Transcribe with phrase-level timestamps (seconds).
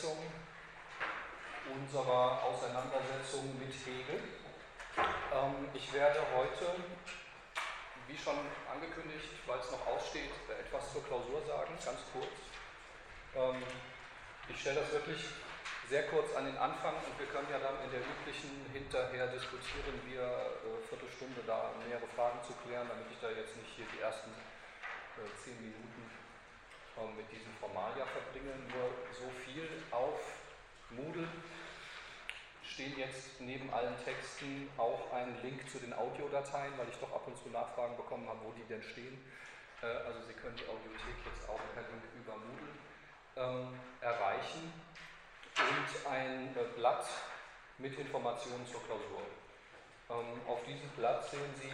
[0.00, 0.16] Fortsetzung
[1.76, 4.20] unserer Auseinandersetzung mit Hegel.
[4.96, 6.74] Ähm, ich werde heute,
[8.08, 8.34] wie schon
[8.72, 12.32] angekündigt, weil es noch aussteht, etwas zur Klausur sagen, ganz kurz.
[13.36, 13.62] Ähm,
[14.48, 15.22] ich stelle das wirklich
[15.88, 20.00] sehr kurz an den Anfang und wir können ja dann in der üblichen hinterher diskutieren,
[20.06, 24.00] wir äh, Viertelstunde da mehrere Fragen zu klären, damit ich da jetzt nicht hier die
[24.00, 26.19] ersten äh, zehn Minuten
[27.00, 28.52] äh, mit diesem Formalia verbringe.
[28.68, 30.20] Nur so viel auf
[30.90, 31.28] Moodle
[32.62, 37.26] stehen jetzt neben allen Texten auch ein Link zu den Audiodateien, weil ich doch ab
[37.26, 39.18] und zu Nachfragen bekommen habe, wo die denn stehen.
[39.82, 42.72] Äh, also Sie können die Audiothek jetzt auch per Link über Moodle
[43.36, 44.72] ähm, erreichen
[45.56, 47.06] und ein äh, Blatt
[47.78, 49.22] mit Informationen zur Klausur.
[50.10, 51.72] Ähm, auf diesem Blatt sehen Sie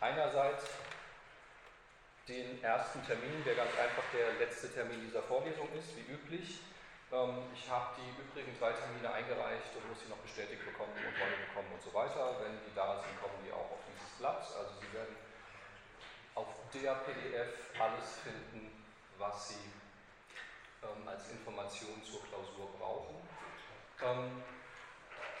[0.00, 0.64] einerseits
[2.28, 6.58] den ersten Termin, der ganz einfach der letzte Termin dieser Vorlesung ist, wie üblich.
[7.12, 11.14] Ähm, ich habe die übrigen drei Termine eingereicht und muss sie noch bestätigt bekommen und
[11.22, 12.42] Rolle bekommen und so weiter.
[12.42, 14.42] Wenn die da sind, kommen die auch auf dieses Blatt.
[14.42, 15.14] Also Sie werden
[16.34, 18.74] auf der PDF alles finden,
[19.18, 19.70] was Sie
[20.82, 23.22] ähm, als Information zur Klausur brauchen.
[24.02, 24.42] Ähm,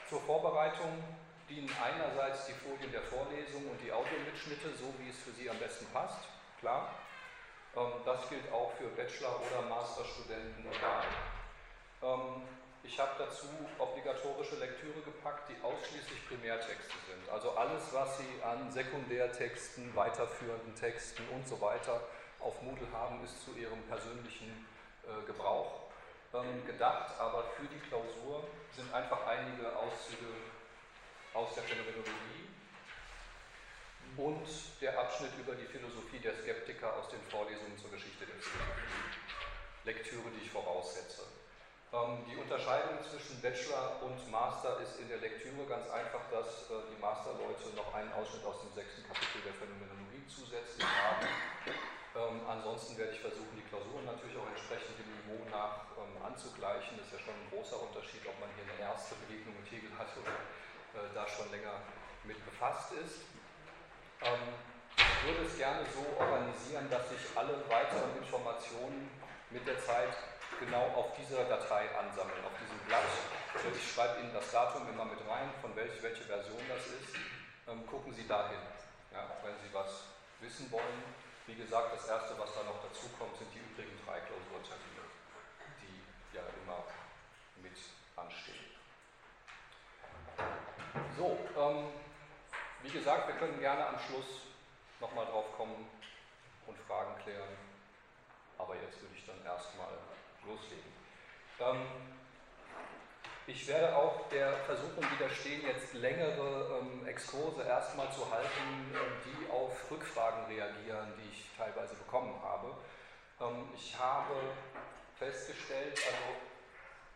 [0.08, 1.02] zur Vorbereitung
[1.48, 5.58] dienen einerseits die Folien der Vorlesung und die Audiomitschnitte, so wie es für Sie am
[5.58, 6.22] besten passt,
[6.66, 6.90] klar.
[7.76, 10.66] Ähm, das gilt auch für Bachelor- oder Masterstudenten.
[12.02, 12.42] Ähm,
[12.82, 13.46] ich habe dazu
[13.78, 17.28] obligatorische Lektüre gepackt, die ausschließlich Primärtexte sind.
[17.32, 22.00] Also alles, was Sie an Sekundärtexten, weiterführenden Texten und so weiter
[22.40, 24.66] auf Moodle haben, ist zu Ihrem persönlichen
[25.04, 25.82] äh, Gebrauch
[26.34, 30.34] ähm, gedacht, aber für die Klausur sind einfach einige Auszüge
[31.32, 32.45] aus der Phänomenologie
[34.16, 34.48] und
[34.80, 38.96] der Abschnitt über die Philosophie der Skeptiker aus den Vorlesungen zur Geschichte der Philosophie.
[39.84, 41.22] Lektüre, die ich voraussetze.
[41.92, 46.82] Ähm, die Unterscheidung zwischen Bachelor und Master ist in der Lektüre ganz einfach, dass äh,
[46.90, 51.28] die Masterleute noch einen Ausschnitt aus dem sechsten Kapitel der Phänomenologie zusätzlich haben.
[52.16, 56.98] Ähm, ansonsten werde ich versuchen, die Klausuren natürlich auch entsprechend dem Niveau nach ähm, anzugleichen.
[56.98, 59.92] Das ist ja schon ein großer Unterschied, ob man hier eine erste Begegnung mit Hegel
[59.94, 60.34] hat oder
[60.98, 61.84] äh, da schon länger
[62.24, 63.35] mit befasst ist.
[64.22, 64.54] Ähm,
[64.96, 69.10] ich würde es gerne so organisieren, dass sich alle weiteren Informationen
[69.50, 70.16] mit der Zeit
[70.60, 73.04] genau auf dieser Datei ansammeln, auf diesem Blatt.
[73.76, 77.16] Ich schreibe Ihnen das Datum immer mit rein, von welch, welche Version das ist.
[77.68, 78.60] Ähm, gucken Sie dahin,
[79.12, 81.02] ja, wenn Sie was wissen wollen.
[81.46, 85.04] Wie gesagt, das Erste, was da noch dazu kommt, sind die übrigen drei Klausurtermine,
[85.82, 86.82] die ja immer
[87.62, 87.76] mit
[88.16, 88.66] anstehen.
[91.16, 92.05] So, ähm,
[92.86, 94.42] wie gesagt, wir können gerne am Schluss
[95.00, 95.88] nochmal drauf kommen
[96.66, 97.56] und Fragen klären.
[98.58, 99.90] Aber jetzt würde ich dann erstmal
[100.46, 100.92] loslegen.
[101.58, 101.82] Ähm,
[103.48, 109.50] ich werde auch der Versuchung widerstehen, jetzt längere ähm, Exkurse erstmal zu halten, äh, die
[109.50, 112.72] auf Rückfragen reagieren, die ich teilweise bekommen habe.
[113.40, 114.34] Ähm, ich habe
[115.18, 116.36] festgestellt, also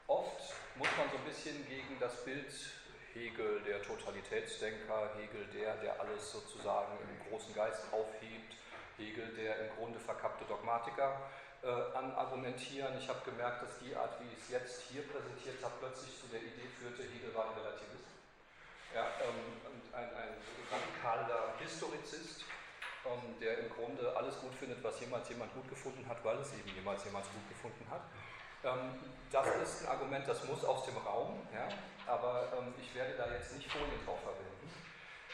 [0.08, 0.41] oft
[0.76, 2.52] muss man so ein bisschen gegen das Bild
[3.15, 8.54] Hegel, der Totalitätsdenker, Hegel, der, der alles sozusagen im großen Geist aufhebt,
[8.97, 11.20] Hegel, der im Grunde verkappte Dogmatiker,
[11.62, 12.97] äh, an Argumentieren.
[12.99, 16.26] Ich habe gemerkt, dass die Art, wie ich es jetzt hier präsentiert habe, plötzlich zu
[16.28, 18.09] der Idee führte, Hegel war ein Relativist.
[18.94, 19.60] Ja, ähm,
[19.93, 20.34] ein, ein
[20.70, 22.44] radikaler Historizist,
[23.04, 26.53] ähm, der im Grunde alles gut findet, was jemals jemand gut gefunden hat, weil es
[26.54, 28.03] eben jemals jemand gut gefunden hat.
[28.65, 28.98] Ähm,
[29.32, 31.69] das ist ein Argument, das muss aus dem Raum, ja,
[32.06, 34.71] aber ähm, ich werde da jetzt nicht Folien drauf verwenden,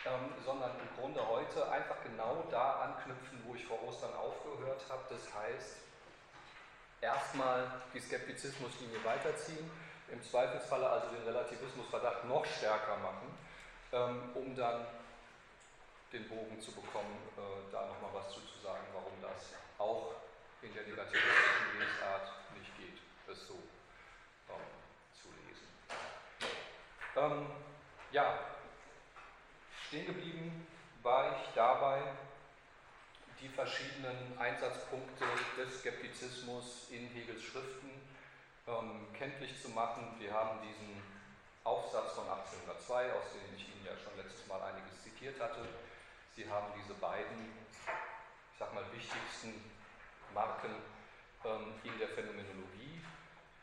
[0.05, 5.03] ähm, sondern im Grunde heute einfach genau da anknüpfen, wo ich vor Ostern aufgehört habe.
[5.09, 5.77] Das heißt,
[7.01, 9.71] erstmal die Skeptizismuslinie weiterziehen,
[10.13, 14.87] im Zweifelsfalle also den Relativismusverdacht noch stärker machen, um dann
[16.13, 20.15] den Bogen zu bekommen, äh, da nochmal was zu sagen, warum das auch
[20.63, 22.36] in der negativistischen Lesart
[23.37, 23.55] es so
[24.49, 24.57] ähm,
[25.13, 25.69] zu lesen.
[27.17, 27.47] Ähm,
[28.13, 28.39] ja,
[29.87, 30.67] stehen geblieben
[31.03, 32.03] war ich dabei,
[33.41, 35.25] die verschiedenen Einsatzpunkte
[35.57, 37.91] des Skeptizismus in Hegels Schriften
[38.67, 40.15] ähm, kenntlich zu machen.
[40.19, 41.03] Wir haben diesen
[41.63, 45.61] Aufsatz von 1802, aus dem ich Ihnen ja schon letztes Mal einiges zitiert hatte.
[46.35, 47.53] Sie haben diese beiden,
[48.53, 49.63] ich sag mal, wichtigsten
[50.35, 50.75] Marken
[51.45, 53.01] ähm, in der Phänomenologie.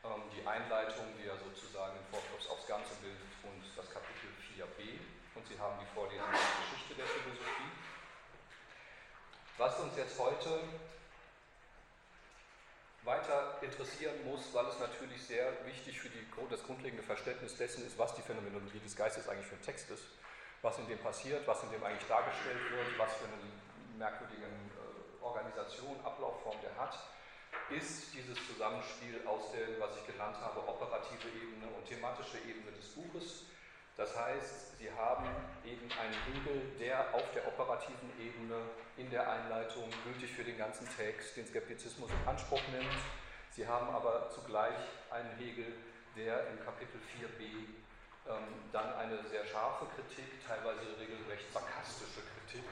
[0.04, 5.00] Ähm, die Einleitung, die ja sozusagen den Fokus aufs Ganze bildet, und das Kapitel 4b.
[5.34, 7.72] Und Sie haben die Vorlesung der Geschichte der Philosophie.
[9.56, 10.60] Was uns jetzt heute
[13.04, 17.98] weiter interessieren muss, weil es natürlich sehr wichtig für die, das grundlegende Verständnis dessen ist,
[17.98, 20.04] was die Phänomenologie des Geistes eigentlich für ein Text ist,
[20.62, 23.36] was in dem passiert, was in dem eigentlich dargestellt wird, was für eine
[23.98, 26.98] merkwürdige äh, Organisation, Ablaufform der hat,
[27.70, 32.88] ist dieses Zusammenspiel aus der, was ich genannt habe, operative Ebene und thematische Ebene des
[32.94, 33.44] Buches.
[33.96, 35.24] Das heißt, Sie haben
[35.64, 38.60] eben einen Hegel, der auf der operativen Ebene
[38.96, 42.98] in der Einleitung gültig für den ganzen Text den Skeptizismus in Anspruch nimmt.
[43.50, 44.76] Sie haben aber zugleich
[45.10, 45.72] einen Hegel,
[46.16, 47.74] der im Kapitel 4b
[48.26, 52.64] ähm, dann eine sehr scharfe Kritik, teilweise regelrecht sarkastische Kritik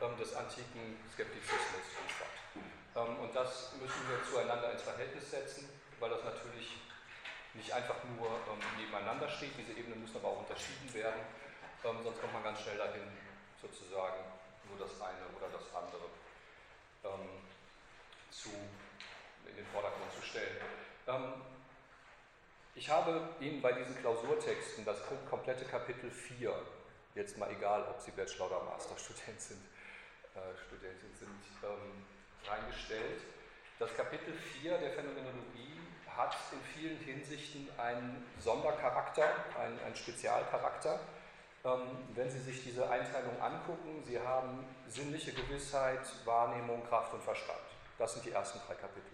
[0.00, 2.81] ähm, des antiken Skeptizismus liefert.
[2.94, 5.68] Ähm, und das müssen wir zueinander ins Verhältnis setzen,
[6.00, 6.76] weil das natürlich
[7.54, 9.52] nicht einfach nur ähm, nebeneinander steht.
[9.56, 11.20] Diese Ebenen müssen aber auch unterschieden werden,
[11.84, 13.08] ähm, sonst kommt man ganz schnell dahin,
[13.60, 14.24] sozusagen
[14.68, 16.02] nur das eine oder das andere
[19.52, 20.56] in den Vordergrund zu stellen.
[22.74, 24.98] Ich habe Ihnen bei diesen Klausurtexten das
[25.28, 26.54] komplette Kapitel 4,
[27.14, 29.62] jetzt mal egal, ob Sie Bachelor- oder Masterstudent sind,
[30.34, 31.28] äh, Studentin sind,
[31.62, 32.04] ähm,
[32.48, 33.22] reingestellt.
[33.78, 35.80] Das Kapitel 4 der Phänomenologie
[36.16, 39.24] hat in vielen Hinsichten einen Sondercharakter,
[39.58, 41.00] einen, einen Spezialcharakter.
[41.64, 41.80] Ähm,
[42.14, 47.60] wenn Sie sich diese Einteilung angucken, Sie haben sinnliche Gewissheit, Wahrnehmung, Kraft und Verstand.
[47.98, 49.12] Das sind die ersten drei Kapitel.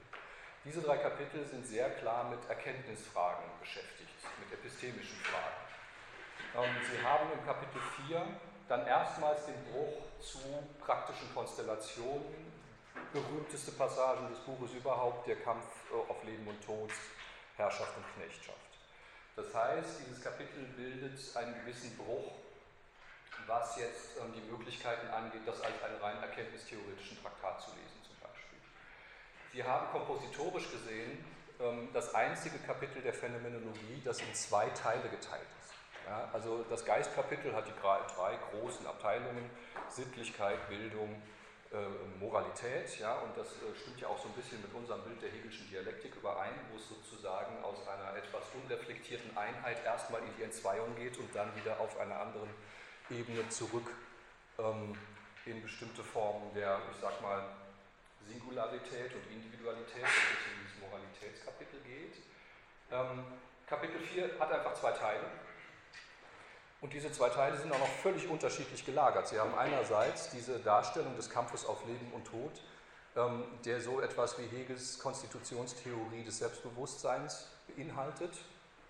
[0.64, 4.10] Diese drei Kapitel sind sehr klar mit Erkenntnisfragen beschäftigt,
[4.40, 5.68] mit epistemischen Fragen.
[6.56, 8.26] Ähm, Sie haben im Kapitel 4
[8.68, 10.38] dann erstmals den Bruch zu
[10.80, 12.57] praktischen Konstellationen,
[13.12, 16.90] berühmteste Passagen des Buches überhaupt, der Kampf äh, auf Leben und Tod,
[17.56, 18.58] Herrschaft und Knechtschaft.
[19.36, 22.32] Das heißt, dieses Kapitel bildet einen gewissen Bruch,
[23.46, 28.16] was jetzt ähm, die Möglichkeiten angeht, das als einen rein erkenntnistheoretischen Traktat zu lesen zum
[28.20, 28.58] Beispiel.
[29.52, 31.24] Sie haben kompositorisch gesehen
[31.60, 35.72] ähm, das einzige Kapitel der Phänomenologie, das in zwei Teile geteilt ist.
[36.06, 39.50] Ja, also das Geistkapitel hat die drei großen Abteilungen,
[39.88, 41.20] Sittlichkeit, Bildung,
[42.18, 45.30] Moralität, ja, und das äh, stimmt ja auch so ein bisschen mit unserem Bild der
[45.30, 50.96] Hegelischen Dialektik überein, wo es sozusagen aus einer etwas unreflektierten Einheit erstmal in die Entzweiung
[50.96, 52.48] geht und dann wieder auf einer anderen
[53.10, 53.90] Ebene zurück
[54.58, 54.96] ähm,
[55.44, 57.44] in bestimmte Formen der, ich sag mal,
[58.26, 62.16] Singularität und Individualität, wenn es in dieses Moralitätskapitel geht.
[62.90, 63.24] Ähm,
[63.66, 65.24] Kapitel 4 hat einfach zwei Teile.
[66.80, 69.26] Und diese zwei Teile sind auch noch völlig unterschiedlich gelagert.
[69.26, 72.52] Sie haben einerseits diese Darstellung des Kampfes auf Leben und Tod,
[73.16, 78.30] ähm, der so etwas wie Hegels Konstitutionstheorie des Selbstbewusstseins beinhaltet,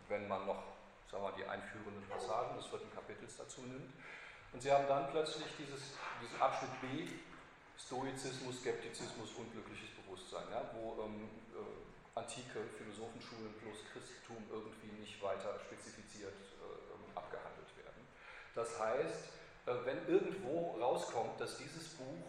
[0.09, 0.63] wenn man noch
[1.11, 3.95] sagen wir, die einführenden Passagen des vierten Kapitels dazu nimmt.
[4.53, 7.09] Und Sie haben dann plötzlich dieses, diesen Abschnitt B,
[7.79, 11.25] Stoizismus, Skeptizismus, unglückliches Bewusstsein, ja, wo ähm,
[11.57, 16.37] äh, antike Philosophenschulen plus Christentum irgendwie nicht weiter spezifiziert
[18.59, 19.29] das heißt,
[19.67, 22.27] äh, wenn irgendwo rauskommt, dass dieses Buch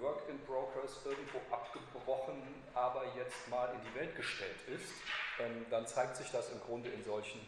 [0.00, 2.40] Work in Progress irgendwo abgebrochen,
[2.72, 4.92] aber jetzt mal in die Welt gestellt ist,
[5.40, 7.40] ähm, dann zeigt sich das im Grunde in solchen,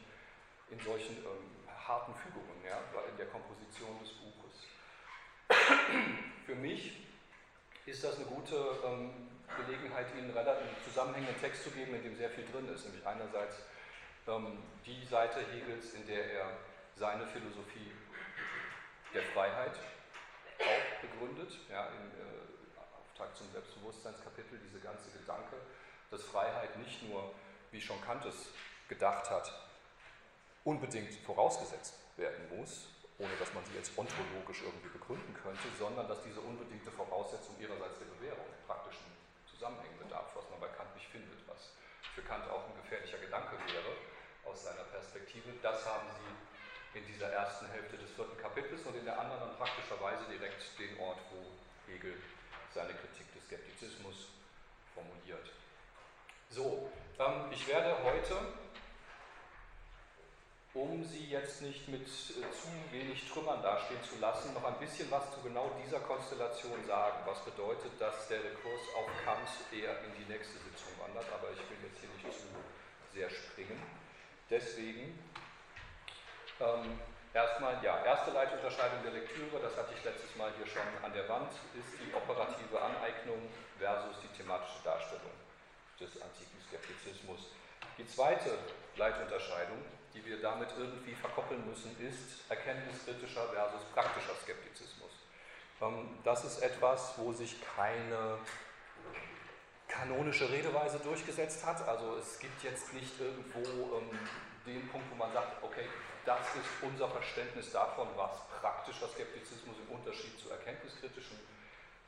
[0.70, 2.78] in solchen ähm, harten Fügungen, ja,
[3.08, 4.66] in der Komposition des Buches.
[6.46, 7.06] Für mich
[7.86, 9.28] ist das eine gute ähm,
[9.64, 13.62] Gelegenheit, Ihnen einen zusammenhängenden Text zu geben, in dem sehr viel drin ist, nämlich einerseits
[14.26, 16.50] ähm, die Seite Hegels, in der er
[16.96, 17.92] seine Philosophie
[19.14, 19.78] der Freiheit
[20.60, 25.56] auch begründet, ja, im äh, Auftakt zum Selbstbewusstseinskapitel, diese ganze Gedanke,
[26.10, 27.34] dass Freiheit nicht nur,
[27.70, 28.48] wie schon Kant es
[28.88, 29.52] gedacht hat,
[30.64, 36.22] unbedingt vorausgesetzt werden muss, ohne dass man sie jetzt ontologisch irgendwie begründen könnte, sondern dass
[36.22, 39.06] diese unbedingte Voraussetzung ihrerseits der Bewährung in praktischen
[39.46, 41.72] Zusammenhängen bedarf, was man bei Kant nicht findet, was
[42.14, 43.92] für Kant auch ein gefährlicher Gedanke wäre
[44.44, 45.52] aus seiner Perspektive.
[45.62, 46.51] Das haben sie
[46.94, 50.98] in dieser ersten Hälfte des vierten Kapitels und in der anderen dann praktischerweise direkt den
[51.00, 52.14] Ort, wo Hegel
[52.74, 54.28] seine Kritik des Skeptizismus
[54.94, 55.50] formuliert.
[56.50, 58.36] So, ähm, ich werde heute,
[60.74, 65.10] um Sie jetzt nicht mit äh, zu wenig Trümmern dastehen zu lassen, noch ein bisschen
[65.10, 67.18] was zu genau dieser Konstellation sagen.
[67.26, 71.60] Was bedeutet, dass der Rekurs auf Kant eher in die nächste Sitzung wandert, aber ich
[71.70, 72.46] will jetzt hier nicht zu
[73.14, 73.82] sehr springen.
[74.48, 75.18] Deswegen
[76.62, 76.98] ähm,
[77.34, 81.28] erstmal, ja, erste Leitunterscheidung der Lektüre, das hatte ich letztes Mal hier schon an der
[81.28, 85.34] Wand, ist die operative Aneignung versus die thematische Darstellung
[85.98, 87.52] des antiken Skeptizismus.
[87.98, 88.58] Die zweite
[88.96, 89.78] Leitunterscheidung,
[90.14, 95.10] die wir damit irgendwie verkoppeln müssen, ist erkenntniskritischer versus praktischer Skeptizismus.
[95.80, 98.38] Ähm, das ist etwas, wo sich keine
[99.88, 101.86] kanonische Redeweise durchgesetzt hat.
[101.86, 104.18] Also es gibt jetzt nicht irgendwo ähm,
[104.64, 105.86] den Punkt, wo man sagt, okay,
[106.24, 111.38] das ist unser Verständnis davon, was praktischer Skeptizismus im Unterschied zu erkenntniskritischem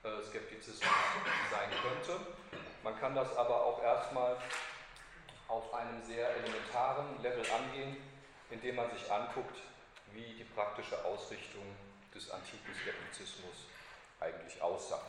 [0.04, 0.90] äh, Skeptizismus
[1.50, 2.20] sein könnte.
[2.82, 4.36] Man kann das aber auch erstmal
[5.48, 7.96] auf einem sehr elementaren Level angehen,
[8.50, 9.56] indem man sich anguckt,
[10.12, 11.64] wie die praktische Ausrichtung
[12.14, 13.66] des antiken Skeptizismus
[14.20, 15.00] eigentlich aussah.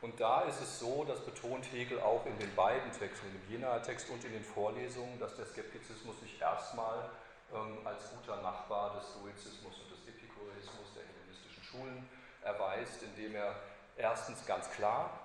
[0.00, 3.82] Und da ist es so, das betont Hegel auch in den beiden Texten, dem Jenaer
[3.82, 7.08] Text und in den Vorlesungen, dass der Skeptizismus sich erstmal
[7.54, 12.08] ähm, als guter Nachbar des Stoizismus und des Epikureismus der hellenistischen Schulen
[12.42, 13.54] erweist, indem er
[13.96, 15.18] erstens ganz klar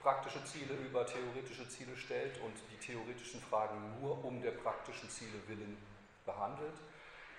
[0.00, 5.46] praktische Ziele über theoretische Ziele stellt und die theoretischen Fragen nur um der praktischen Ziele
[5.48, 5.76] willen
[6.24, 6.74] behandelt.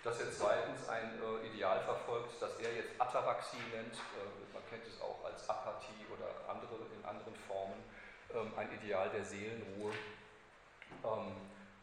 [0.03, 4.85] Dass er zweitens ein äh, Ideal verfolgt, das er jetzt Ataraxie nennt, äh, man kennt
[4.87, 7.83] es auch als Apathie oder andere, in anderen Formen,
[8.33, 9.91] ähm, ein Ideal der Seelenruhe,
[11.03, 11.35] ähm,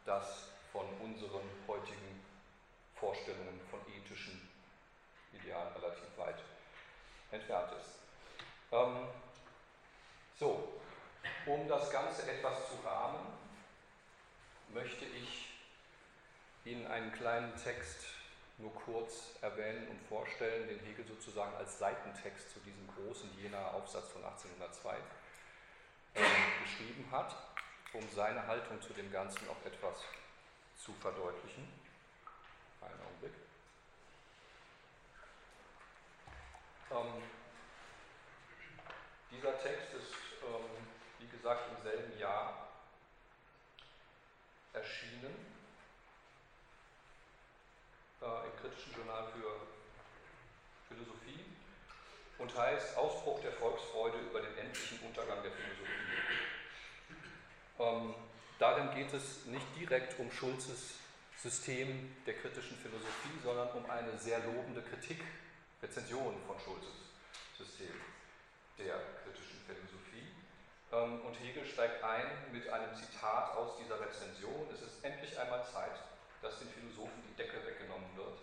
[0.06, 2.24] das von unseren heutigen
[2.94, 4.48] Vorstellungen von ethischen
[5.32, 6.42] Idealen relativ weit
[7.30, 7.98] entfernt ist.
[8.72, 9.08] Ähm,
[10.38, 10.80] so,
[11.46, 13.26] um das Ganze etwas zu rahmen,
[14.72, 15.52] möchte ich
[16.64, 18.04] Ihnen einen kleinen Text
[18.58, 24.10] nur kurz erwähnen und vorstellen, den Hegel sozusagen als Seitentext zu diesem großen Jenaer Aufsatz
[24.12, 24.96] von 1802
[26.14, 26.20] äh,
[26.64, 27.36] geschrieben hat,
[27.92, 30.02] um seine Haltung zu dem Ganzen auch etwas
[30.76, 31.68] zu verdeutlichen.
[32.80, 33.32] Einen Augenblick.
[36.90, 37.22] Ähm,
[39.30, 40.86] dieser Text ist, ähm,
[41.18, 42.68] wie gesagt, im selben Jahr
[44.72, 45.34] erschienen
[48.22, 49.66] äh, im Kritischen Journal für
[50.88, 51.44] Philosophie
[52.38, 56.06] und heißt Ausbruch der Volksfreude über den endlichen Untergang der Philosophie.
[57.78, 58.14] Ähm,
[58.58, 60.94] darin geht es nicht direkt um Schulzes
[61.36, 65.22] System der kritischen Philosophie, sondern um eine sehr lobende Kritik,
[65.82, 67.12] Rezension von Schulzes
[67.56, 67.92] System
[68.78, 70.32] der kritischen Philosophie.
[70.92, 74.68] Ähm, und Hegel steigt ein mit einem Zitat aus dieser Rezension.
[74.72, 76.00] Es ist endlich einmal Zeit,
[76.42, 78.38] dass den Philosophen die Decke weggenommen wird,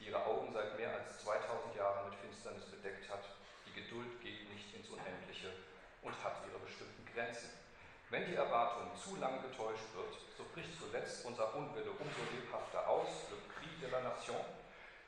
[0.00, 3.24] die ihre Augen seit mehr als 2000 Jahren mit Finsternis bedeckt hat.
[3.68, 5.52] Die Geduld geht nicht ins Unendliche
[6.02, 7.61] und hat ihre bestimmten Grenzen.
[8.12, 13.08] Wenn die Erwartung zu lange getäuscht wird, so bricht zuletzt unser Unwille umso lebhafter aus,
[13.32, 14.44] le cri de la nation,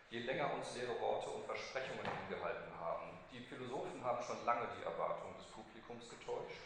[0.09, 3.13] je länger uns leere Worte und Versprechungen hingehalten haben.
[3.31, 6.65] Die Philosophen haben schon lange die Erwartung des Publikums getäuscht.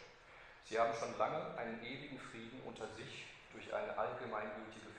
[0.63, 4.95] Sie haben schon lange einen ewigen Frieden unter sich durch eine allgemeingültige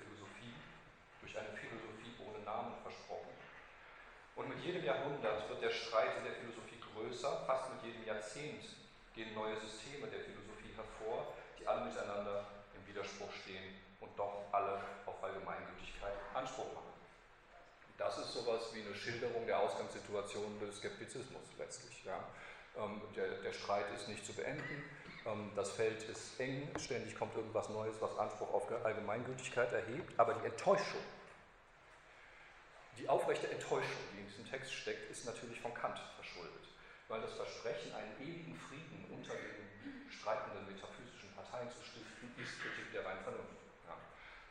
[1.21, 3.33] durch eine Philosophie ohne Namen versprochen.
[4.37, 8.65] Und mit jedem Jahrhundert wird der Streit in der Philosophie größer, fast mit jedem Jahrzehnt
[9.15, 10.50] gehen neue Systeme der Philosophie
[10.81, 16.91] hervor, die alle miteinander im Widerspruch stehen und doch alle auf Allgemeingültigkeit Anspruch machen.
[17.99, 22.05] Das ist sowas wie eine Schilderung der Ausgangssituation des Skeptizismus letztlich.
[22.05, 22.19] Ja.
[22.79, 24.85] Ähm, der, der Streit ist nicht zu beenden,
[25.27, 30.35] ähm, das Feld ist eng, ständig kommt irgendwas Neues, was Anspruch auf Allgemeingültigkeit erhebt, aber
[30.35, 31.03] die Enttäuschung,
[32.99, 36.69] die aufrechte Enttäuschung, die in diesem Text steckt, ist natürlich von Kant verschuldet,
[37.09, 39.70] weil das Versprechen, einen ewigen Frieden unter den
[40.11, 43.61] streitenden metaphysischen Parteien zu stiften, ist Kritik der reinen Vernunft.
[43.87, 43.97] Ja.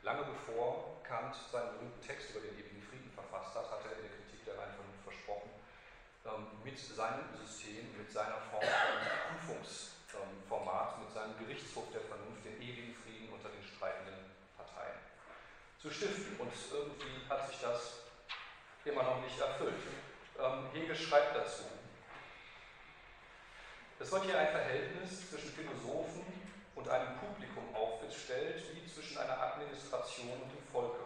[0.03, 4.09] Lange bevor Kant seinen berühmten Text über den ewigen Frieden verfasst hat, hat er in
[4.09, 5.51] der Kritik der reinen Vernunft versprochen,
[6.25, 8.97] ähm, mit seinem System, mit seiner Form von
[9.33, 9.99] Prüfungs-
[10.47, 14.97] Format mit seinem Gerichtshof der Vernunft den ewigen Frieden unter den streitenden Parteien
[15.77, 16.35] zu stiften.
[16.39, 18.01] Und irgendwie hat sich das
[18.85, 19.77] immer noch nicht erfüllt.
[20.39, 21.63] Ähm, Hegel schreibt dazu,
[23.99, 26.23] es wird hier ein Verhältnis zwischen Philosophen
[26.75, 31.03] und einem Publikum aufgestellt, wie zwischen einer Administration und dem Volke.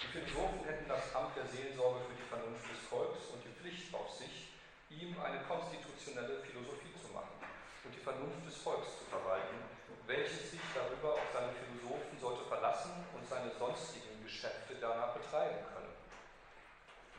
[0.00, 3.92] Die Philosophen hätten das Amt der Seelsorge für die Vernunft des Volkes und die Pflicht
[3.92, 4.48] auf sich,
[4.88, 7.36] ihm eine konstitutionelle Philosophie zu machen
[7.84, 9.60] und die Vernunft des Volkes zu verwalten,
[10.08, 15.92] welches sich darüber auf seine Philosophen sollte verlassen und seine sonstigen Geschäfte danach betreiben können.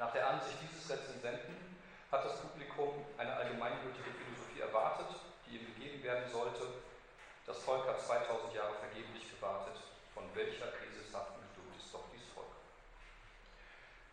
[0.02, 1.78] Nach der Ansicht dieses Rezensenten
[2.10, 5.08] hat das Publikum eine allgemeingültige Philosophie erwartet,
[5.46, 6.68] die ihm gegeben werden sollte.
[7.46, 9.76] Das Volk hat 2000 Jahre vergeblich gewartet.
[10.14, 12.48] Von welcher krisishaften Geduld ist doch dies Volk?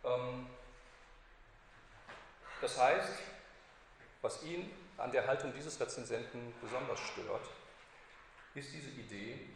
[0.03, 0.47] Ähm,
[2.59, 3.19] das heißt,
[4.21, 7.47] was ihn an der Haltung dieses Rezensenten besonders stört,
[8.53, 9.49] ist diese Idee,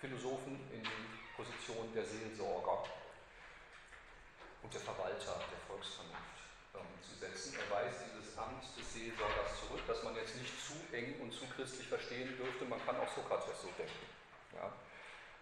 [0.00, 2.84] Philosophen in die Position der Seelsorger
[4.62, 6.35] und der Verwalter der Volksvernunft
[7.00, 7.54] zu setzen.
[7.56, 11.46] Er weist dieses Amt des Seelsorgers zurück dass man jetzt nicht zu eng und zu
[11.54, 14.06] christlich verstehen dürfte, man kann auch Sokrates so denken.
[14.54, 14.72] Ja.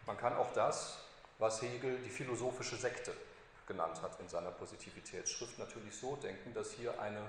[0.07, 0.99] Man kann auch das,
[1.38, 3.17] was Hegel die philosophische Sekte
[3.67, 7.23] genannt hat in seiner Positivitätsschrift, natürlich so denken, dass hier eine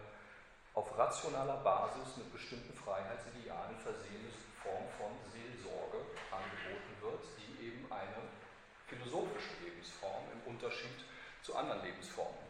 [0.74, 4.28] auf rationaler Basis mit bestimmten Freiheitsidealen versehene
[4.62, 8.28] Form von Seelsorge angeboten wird, die eben eine
[8.88, 11.06] philosophische Lebensform im Unterschied
[11.44, 12.44] zu anderen Lebensformen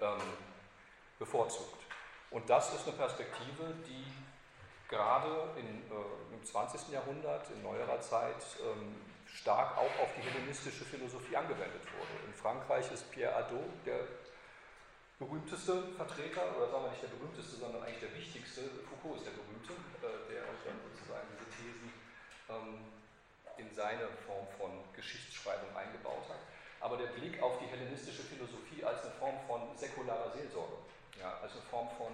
[0.00, 0.20] ähm,
[1.22, 1.78] bevorzugt.
[2.30, 4.04] Und das ist eine Perspektive, die
[4.88, 6.92] gerade in, äh, im 20.
[6.92, 12.14] Jahrhundert, in neuerer Zeit, ähm, stark auch auf die hellenistische Philosophie angewendet wurde.
[12.26, 14.00] In Frankreich ist Pierre Hadot der
[15.18, 18.62] berühmteste Vertreter, oder sagen wir nicht der berühmteste, sondern eigentlich der wichtigste.
[18.90, 21.88] Foucault ist der berühmte, äh, der dann sozusagen diese Thesen
[22.50, 22.92] ähm,
[23.56, 26.42] in seine Form von Geschichtsschreibung eingebaut hat.
[26.82, 30.82] Aber der Blick auf die hellenistische Philosophie als eine Form von säkularer Seelsorge,
[31.22, 32.12] ja, als eine Form von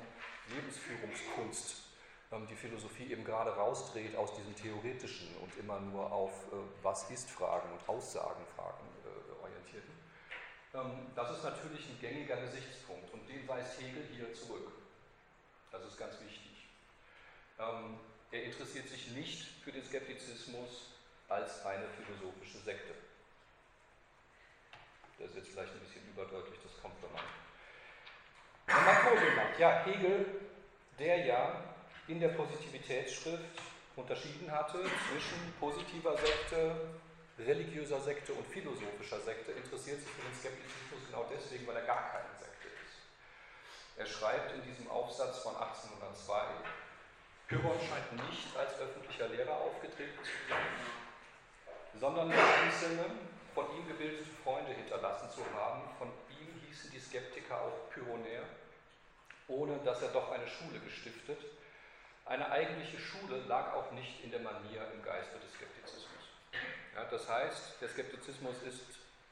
[0.55, 1.83] Lebensführungskunst,
[2.31, 7.11] ähm, die Philosophie eben gerade rausdreht aus diesem theoretischen und immer nur auf äh, Was
[7.11, 9.95] ist Fragen und Aussagenfragen äh, orientierten.
[10.75, 14.73] Ähm, das ist natürlich ein gängiger Gesichtspunkt und den weist Hegel hier zurück.
[15.73, 16.69] Das ist ganz wichtig.
[17.59, 17.99] Ähm,
[18.31, 20.93] er interessiert sich nicht für den Skeptizismus
[21.29, 22.95] als eine philosophische Sekte.
[25.19, 27.25] Das ist jetzt vielleicht ein bisschen überdeutlich, das kommt, wenn man,
[28.69, 29.59] wenn man Vorgehen macht.
[29.59, 30.27] Ja, Hegel,
[30.99, 31.65] der ja
[32.07, 33.63] in der Positivitätsschrift
[33.97, 34.79] unterschieden hatte
[35.11, 36.89] zwischen positiver Sekte,
[37.39, 42.11] religiöser Sekte und philosophischer Sekte, interessiert sich für den Skeptizismus genau deswegen, weil er gar
[42.13, 42.99] keine Sekte ist.
[43.97, 46.35] Er schreibt in diesem Aufsatz von 1802,
[47.49, 50.69] Pyrrhon scheint nicht als öffentlicher Lehrer aufgetreten zu sein,
[51.99, 53.07] sondern einzelne
[53.55, 55.83] von ihm gebildete Freunde hinterlassen zu haben.
[55.99, 56.13] Von
[57.09, 58.43] Skeptiker auch Pyrrhonär,
[59.49, 61.38] ohne dass er doch eine Schule gestiftet
[62.29, 66.28] eine eigentliche Schule lag auch nicht in der Manier im Geiste des Skeptizismus.
[66.95, 68.85] Ja, das heißt, der Skeptizismus ist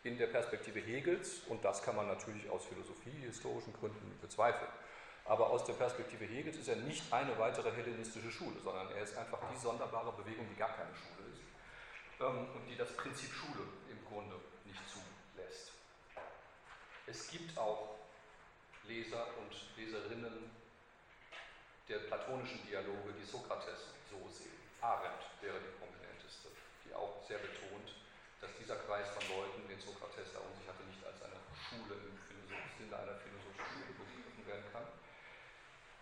[0.02, 4.70] in der Perspektive Hegels, und das kann man natürlich aus philosophiehistorischen Gründen bezweifeln,
[5.26, 9.14] aber aus der Perspektive Hegels ist er nicht eine weitere hellenistische Schule, sondern er ist
[9.18, 11.42] einfach die sonderbare Bewegung, die gar keine Schule ist
[12.20, 14.36] ähm, und die das Prinzip Schule im Grunde.
[17.06, 17.94] Es gibt auch
[18.84, 20.50] Leser und Leserinnen
[21.88, 24.58] der platonischen Dialoge, die Sokrates so sehen.
[24.80, 26.48] Arendt wäre die prominenteste,
[26.84, 27.94] die auch sehr betont,
[28.40, 31.94] dass dieser Kreis von Leuten, den Sokrates da um sich hatte, nicht als eine Schule
[31.94, 32.18] im
[32.74, 34.86] Sinne einer philosophischen Schule begriffen werden kann.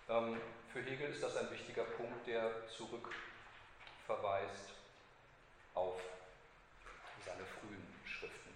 [0.08, 0.40] Ähm,
[0.72, 4.72] für Hegel ist das ein wichtiger Punkt, der zurückverweist
[5.74, 6.00] auf
[7.24, 8.54] seine frühen Schriften.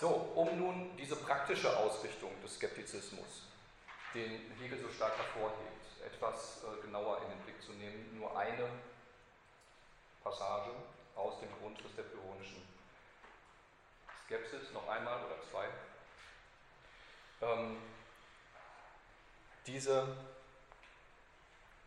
[0.00, 3.46] So, um nun diese praktische Ausrichtung des Skeptizismus,
[4.14, 8.68] den Hegel so stark hervorhebt, etwas äh, genauer in den Blick zu nehmen, nur eine
[10.22, 10.70] Passage
[11.16, 12.62] aus dem Grundriss der pyrrhonischen
[14.24, 15.66] Skepsis, noch einmal oder zwei.
[17.42, 17.76] Ähm,
[19.66, 20.16] diese,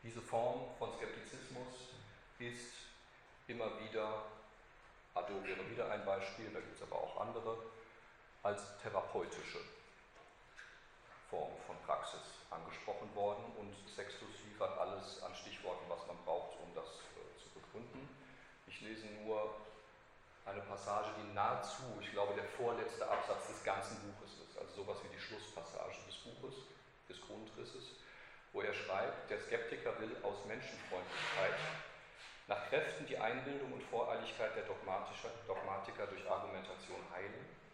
[0.04, 1.90] diese Form von Skeptizismus
[2.40, 2.74] ist
[3.48, 4.24] immer wieder,
[5.14, 7.58] Addo wäre wieder ein Beispiel, da gibt es aber auch andere,
[8.46, 9.58] als therapeutische
[11.32, 16.70] Form von Praxis angesprochen worden und Sextus liefert alles an Stichworten, was man braucht, um
[16.76, 18.06] das äh, zu begründen.
[18.68, 19.50] Ich lese nur
[20.46, 24.98] eine Passage, die nahezu, ich glaube, der vorletzte Absatz des ganzen Buches ist, also sowas
[25.02, 26.70] wie die Schlusspassage des Buches,
[27.10, 27.98] des Grundrisses,
[28.54, 31.58] wo er schreibt, der Skeptiker will aus Menschenfreundlichkeit
[32.46, 37.65] nach Kräften die Einbildung und Voreiligkeit der Dogmatiker durch Argumentation heilen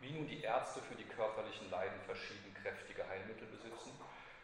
[0.00, 3.92] wie nun die Ärzte für die körperlichen Leiden verschieden kräftige Heilmittel besitzen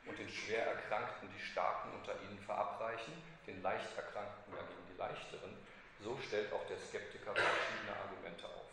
[0.06, 3.12] und den schwer Erkrankten die Starken unter ihnen verabreichen,
[3.46, 5.56] den leicht Erkrankten dagegen die leichteren,
[6.00, 8.66] so stellt auch der Skeptiker verschiedene Argumente auf.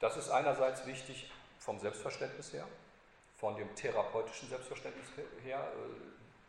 [0.00, 2.66] Das ist einerseits wichtig vom Selbstverständnis her,
[3.36, 5.08] von dem therapeutischen Selbstverständnis
[5.42, 5.66] her.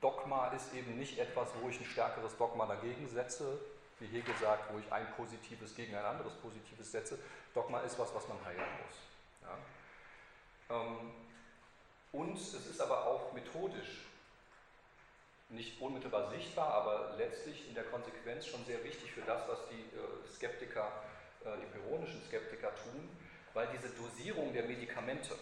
[0.01, 3.59] Dogma ist eben nicht etwas, wo ich ein stärkeres Dogma dagegen setze,
[3.99, 7.19] wie Hegel sagt, wo ich ein Positives gegen ein anderes Positives setze.
[7.53, 9.49] Dogma ist was, was man heilen muss.
[10.69, 10.75] Ja.
[10.75, 11.11] Ähm,
[12.11, 14.05] und es ist aber auch methodisch
[15.49, 19.81] nicht unmittelbar sichtbar, aber letztlich in der Konsequenz schon sehr wichtig für das, was die
[19.95, 20.91] äh, Skeptiker,
[21.43, 23.09] äh, die pyrrhonischen Skeptiker tun,
[23.53, 25.35] weil diese Dosierung der Medikamente,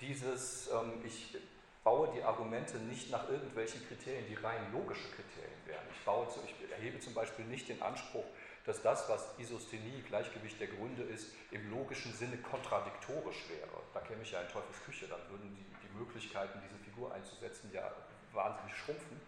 [0.00, 1.36] dieses, ähm, ich
[1.82, 5.84] baue die Argumente nicht nach irgendwelchen Kriterien, die rein logische Kriterien wären.
[5.92, 8.24] Ich, baue, ich erhebe zum Beispiel nicht den Anspruch,
[8.66, 13.82] dass das, was Isosthenie, Gleichgewicht der Gründe ist, im logischen Sinne kontradiktorisch wäre.
[13.94, 17.70] Da käme ich ja in Teufels Küche, dann würden die, die Möglichkeiten, diese Figur einzusetzen,
[17.72, 17.90] ja
[18.32, 19.20] wahnsinnig schrumpfen,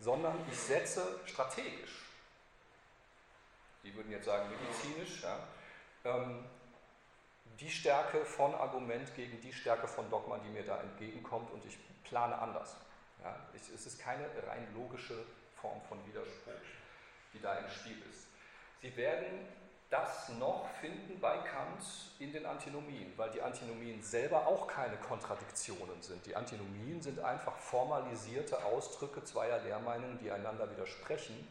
[0.00, 2.02] sondern ich setze strategisch,
[3.82, 5.38] die würden jetzt sagen medizinisch, ja,
[6.04, 6.44] ähm,
[7.60, 11.78] die Stärke von Argument gegen die Stärke von Dogma, die mir da entgegenkommt und ich
[12.04, 12.76] plane anders.
[13.22, 15.24] Ja, ich, es ist keine rein logische
[15.60, 16.52] Form von Widerspruch,
[17.32, 18.28] die da im Spiel ist.
[18.82, 19.48] Sie werden
[19.88, 21.82] das noch finden bei Kant
[22.18, 26.26] in den Antinomien, weil die Antinomien selber auch keine Kontradiktionen sind.
[26.26, 31.46] Die Antinomien sind einfach formalisierte Ausdrücke zweier Lehrmeinungen, die einander widersprechen,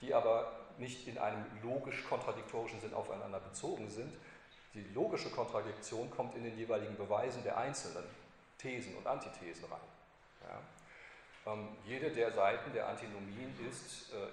[0.00, 4.12] die aber nicht in einem logisch kontradiktorischen Sinn aufeinander bezogen sind,
[4.76, 8.04] die logische Kontradiktion kommt in den jeweiligen Beweisen der einzelnen
[8.58, 9.80] Thesen und Antithesen rein.
[10.42, 11.52] Ja.
[11.52, 14.28] Ähm, jede der Seiten der Antinomien ist äh,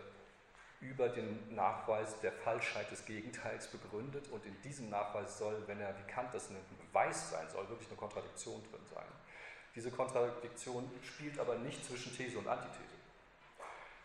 [0.86, 5.96] über den Nachweis der Falschheit des Gegenteils begründet und in diesem Nachweis soll, wenn er
[5.98, 9.06] wie Kant das ein Beweis sein soll, wirklich eine Kontradiktion drin sein.
[9.76, 12.80] Diese Kontradiktion spielt aber nicht zwischen These und Antithese.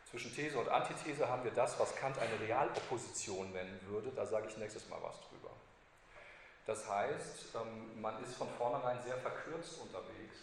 [0.09, 4.11] Zwischen These und Antithese haben wir das, was Kant eine Realopposition nennen würde.
[4.15, 5.51] Da sage ich nächstes Mal was drüber.
[6.69, 10.37] Das heißt, ähm, man ist von vornherein sehr verkürzt unterwegs,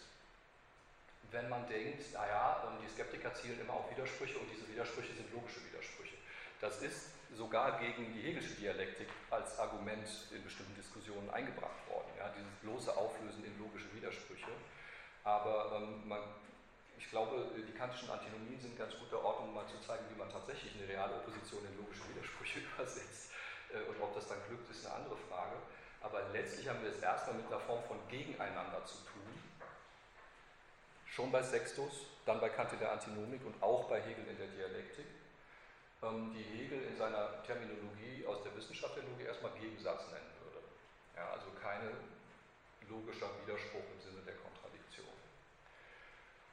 [1.30, 5.32] wenn man denkt, naja, ähm, die Skeptiker zielen immer auf Widersprüche und diese Widersprüche sind
[5.32, 6.16] logische Widersprüche.
[6.60, 12.28] Das ist sogar gegen die Hegelische Dialektik als Argument in bestimmten Diskussionen eingebracht worden, ja,
[12.34, 14.50] dieses bloße Auflösen in logische Widersprüche.
[15.22, 16.22] Aber ähm, man,
[16.98, 20.74] ich glaube, die kantischen Antinomien sind ganz gute Ordnung, mal zu zeigen, wie man tatsächlich
[20.74, 23.30] eine reale Opposition in logische Widersprüche übersetzt.
[23.70, 25.54] Äh, und ob das dann glückt, ist eine andere Frage.
[26.00, 29.22] Aber letztlich haben wir es erstmal mit einer Form von Gegeneinander zu tun.
[31.06, 34.48] Schon bei Sextus, dann bei Kant in der Antinomik und auch bei Hegel in der
[34.48, 35.06] Dialektik,
[36.02, 40.60] ähm, die Hegel in seiner Terminologie aus der Wissenschaft der Logik erstmal Gegensatz nennen würde.
[41.16, 41.90] Ja, also keine
[42.88, 44.55] logischer Widerspruch im Sinne der Kontradiktion.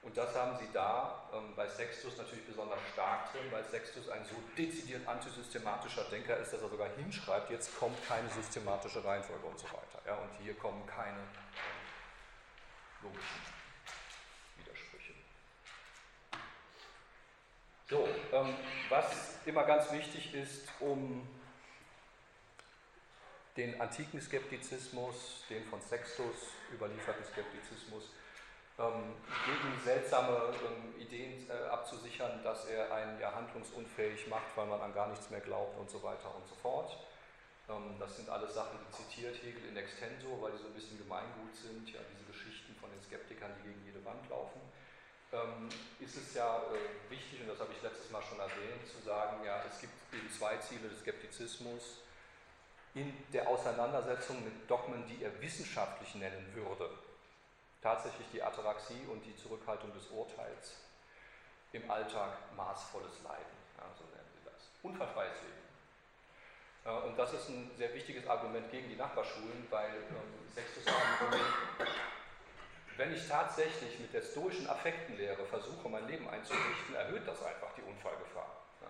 [0.04, 4.26] Und das haben sie da ähm, bei Sextus natürlich besonders stark drin, weil Sextus ein
[4.26, 9.58] so dezidiert antisystematischer Denker ist, dass er sogar hinschreibt, jetzt kommt keine systematische Reihenfolge und
[9.58, 10.02] so weiter.
[10.06, 11.20] Ja, und hier kommen keine
[13.02, 13.42] logischen
[14.58, 15.14] Widersprüche.
[17.90, 18.56] So, ähm,
[18.90, 21.26] was immer ganz wichtig ist, um
[23.56, 26.36] den antiken Skeptizismus, den von Sextus
[26.74, 28.10] überlieferten Skeptizismus
[28.80, 29.14] ähm,
[29.46, 34.94] gegen seltsame ähm, Ideen äh, abzusichern, dass er einen ja handlungsunfähig macht, weil man an
[34.94, 36.98] gar nichts mehr glaubt und so weiter und so fort.
[37.70, 40.98] Ähm, das sind alles Sachen, die zitiert Hegel in Extenso, weil die so ein bisschen
[40.98, 44.62] Gemeingut sind, ja, diese Geschichten von den Skeptikern, die gegen jede Wand laufen.
[46.00, 49.46] ist es ja äh, wichtig, und das habe ich letztes Mal schon erwähnt, zu sagen,
[49.46, 52.02] ja, es gibt eben zwei Ziele des Skeptizismus
[52.96, 56.90] in der Auseinandersetzung mit Dogmen, die er wissenschaftlich nennen würde
[57.84, 60.78] tatsächlich die Ataraxie und die Zurückhaltung des Urteils
[61.74, 64.70] im Alltag maßvolles Leiden, ja, so nennen sie das.
[64.82, 65.64] Unfallfreies Leben.
[66.86, 70.86] Äh, und das ist ein sehr wichtiges Argument gegen die Nachbarschulen, weil ähm, Sextus
[72.96, 77.82] wenn ich tatsächlich mit der stoischen Affektenlehre versuche, mein Leben einzurichten, erhöht das einfach die
[77.82, 78.56] Unfallgefahr.
[78.82, 78.90] Ja,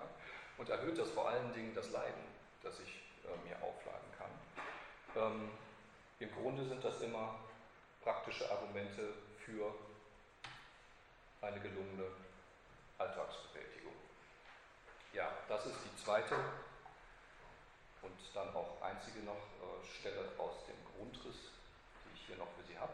[0.58, 2.22] und erhöht das vor allen Dingen das Leiden,
[2.62, 4.32] das ich äh, mir aufladen kann.
[5.16, 5.50] Ähm,
[6.20, 7.36] Im Grunde sind das immer
[8.04, 9.14] praktische Argumente
[9.46, 9.74] für
[11.42, 12.06] eine gelungene
[12.98, 13.94] Alltagsbewältigung.
[15.14, 16.36] Ja, das ist die zweite
[18.02, 21.52] und dann auch einzige noch äh, Stelle aus dem Grundriss,
[22.04, 22.94] die ich hier noch für Sie habe.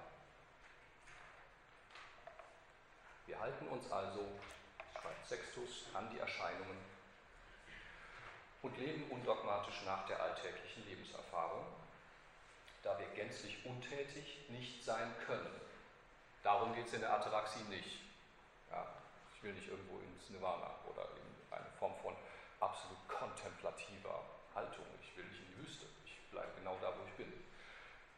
[3.25, 4.27] Wir halten uns also,
[4.93, 6.77] schreibt Sextus, an die Erscheinungen
[8.61, 11.65] und leben undogmatisch nach der alltäglichen Lebenserfahrung
[12.83, 15.61] da wir gänzlich untätig nicht sein können.
[16.43, 17.99] Darum geht es in der Ataraxie nicht.
[18.71, 18.87] Ja,
[19.35, 22.15] ich will nicht irgendwo ins Nirvana oder in eine Form von
[22.59, 24.23] absolut kontemplativer
[24.55, 24.85] Haltung.
[25.01, 25.85] Ich will nicht in die Wüste.
[26.05, 27.33] Ich bleibe genau da, wo ich bin.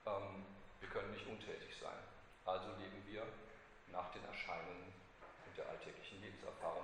[0.06, 0.46] Ähm,
[0.80, 1.98] wir können nicht untätig sein.
[2.46, 3.26] Also leben wir
[3.92, 4.94] nach den Erscheinungen
[5.46, 6.84] und der alltäglichen Lebenserfahrung.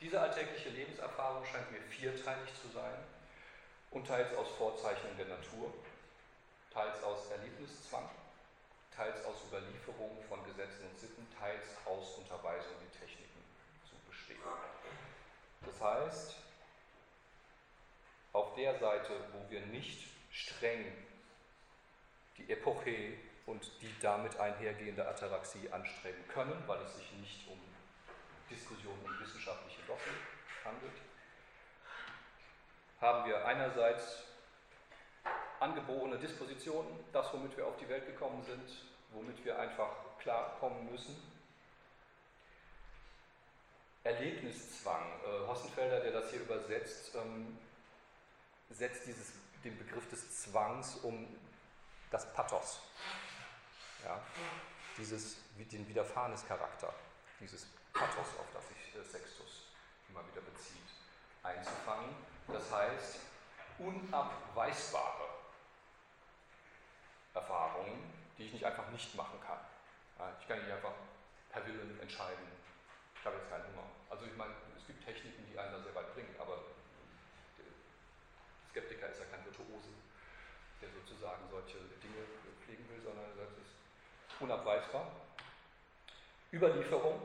[0.00, 2.94] Diese alltägliche Lebenserfahrung scheint mir vierteilig zu sein
[3.90, 5.72] und teils aus Vorzeichnungen der Natur,
[6.78, 8.08] teils aus Erlebniszwang,
[8.94, 13.42] teils aus Überlieferung von Gesetzen und Sitten, teils aus Unterweisung in Techniken
[13.84, 14.38] zu bestehen.
[15.66, 16.36] Das heißt,
[18.32, 20.84] auf der Seite, wo wir nicht streng
[22.36, 23.14] die Epoche
[23.46, 27.58] und die damit einhergehende Ataraxie anstreben können, weil es sich nicht um
[28.48, 30.14] Diskussionen um wissenschaftliche Dogmen
[30.64, 30.96] handelt,
[33.00, 34.28] haben wir einerseits
[35.60, 38.70] angeborene Dispositionen, das, womit wir auf die Welt gekommen sind,
[39.12, 41.16] womit wir einfach klarkommen müssen.
[44.04, 45.04] Erlebniszwang.
[45.24, 47.58] Äh, Hossenfelder, der das hier übersetzt, ähm,
[48.70, 49.32] setzt dieses,
[49.64, 51.26] den Begriff des Zwangs um
[52.10, 52.80] das Pathos.
[54.04, 54.20] Ja?
[54.96, 56.92] Dieses, den Widerfahrenescharakter,
[57.40, 59.66] dieses Pathos, auf das sich äh, Sextus
[60.08, 60.88] immer wieder bezieht,
[61.42, 62.14] einzufangen.
[62.46, 63.18] Das heißt,
[63.78, 65.37] unabweisbare
[67.38, 68.02] Erfahrungen,
[68.36, 69.62] die ich nicht einfach nicht machen kann.
[70.40, 70.92] Ich kann nicht einfach
[71.50, 72.46] per Willen entscheiden,
[73.14, 73.86] ich habe jetzt keinen Hunger.
[74.10, 76.58] Also ich meine, es gibt Techniken, die einen da sehr weit bringen, aber
[77.58, 77.70] der
[78.70, 79.94] Skeptiker ist ja kein Virtuose,
[80.82, 82.26] der sozusagen solche Dinge
[82.64, 83.70] pflegen will, sondern er sagt, es
[84.34, 85.10] ist unabweisbar.
[86.52, 87.20] Überlieferung,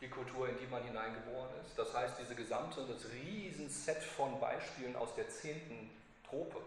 [0.00, 1.78] die Kultur, in die man hineingeboren ist.
[1.78, 5.90] Das heißt, diese gesamte, das Riesenset von Beispielen aus der zehnten
[6.28, 6.60] Trope.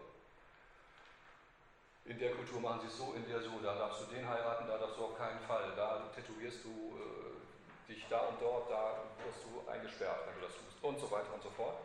[2.06, 4.68] In der Kultur machen sie es so, in der so, da darfst du den heiraten,
[4.68, 9.02] da darfst du auf keinen Fall, da tätowierst du äh, dich da und dort, da
[9.26, 11.78] wirst du eingesperrt, wenn du das tust und so weiter und so fort.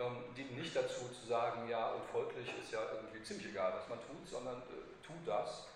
[0.00, 3.88] Ähm, dienen nicht dazu zu sagen, ja und folglich ist ja irgendwie ziemlich egal, was
[3.88, 5.68] man tut, sondern äh, tu das,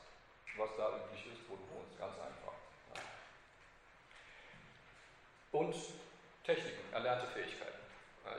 [0.59, 2.55] was da üblich ist, wo du wohnst, ganz einfach.
[5.53, 5.75] Und
[6.45, 7.79] Techniken, erlernte Fähigkeiten.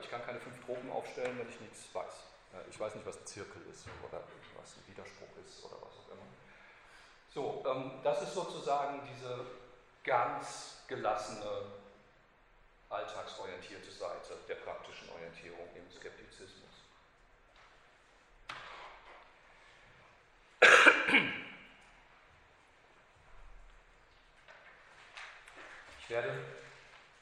[0.02, 2.37] Ich kann keine fünf Tropen aufstellen, wenn ich nichts weiß.
[2.70, 4.22] Ich weiß nicht, was ein Zirkel ist oder
[4.60, 6.26] was ein Widerspruch ist oder was auch immer.
[7.32, 9.44] So, ähm, das ist sozusagen diese
[10.04, 11.66] ganz gelassene,
[12.88, 16.68] alltagsorientierte Seite der praktischen Orientierung im Skeptizismus.
[26.00, 26.42] Ich werde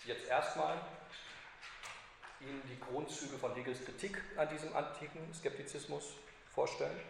[0.05, 0.79] jetzt erstmal
[2.47, 6.15] Ihnen die Grundzüge von Hegels Kritik an diesem antiken Skeptizismus
[6.55, 7.01] vorstellen,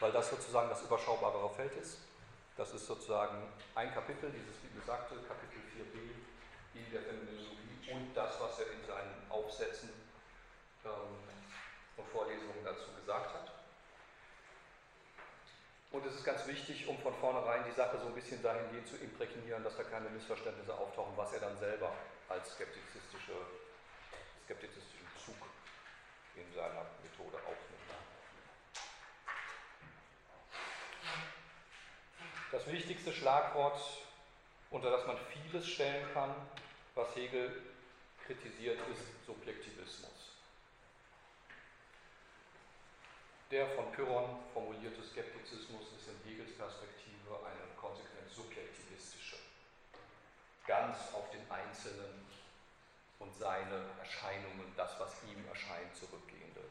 [0.00, 1.98] weil das sozusagen das überschaubarere Feld ist.
[2.56, 3.36] Das ist sozusagen
[3.74, 8.84] ein Kapitel, dieses wie gesagte Kapitel 4b in der Phänomenologie und das, was er in
[8.86, 9.90] seinen Aufsätzen
[10.84, 11.16] ähm,
[11.96, 13.52] und Vorlesungen dazu gesagt hat.
[15.92, 18.96] Und es ist ganz wichtig, um von vornherein die Sache so ein bisschen dahingehend zu
[18.96, 21.92] imprägnieren, dass da keine Missverständnisse auftauchen, was er dann selber
[22.28, 23.32] als skeptizistische,
[24.50, 25.36] skeptizistischen Zug
[26.34, 27.80] in seiner Methode aufnimmt.
[32.50, 33.80] Das wichtigste Schlagwort,
[34.70, 36.34] unter das man vieles stellen kann,
[36.96, 37.62] was Hegel
[38.26, 40.32] kritisiert, ist Subjektivismus.
[43.52, 49.36] Der von Pyrrhon formulierte Skeptizismus ist in Hegels Perspektive eine konsequent subjektivistische,
[50.66, 52.29] ganz auf den Einzelnen
[53.20, 56.62] und seine Erscheinungen, das, was ihm erscheint, zurückgehende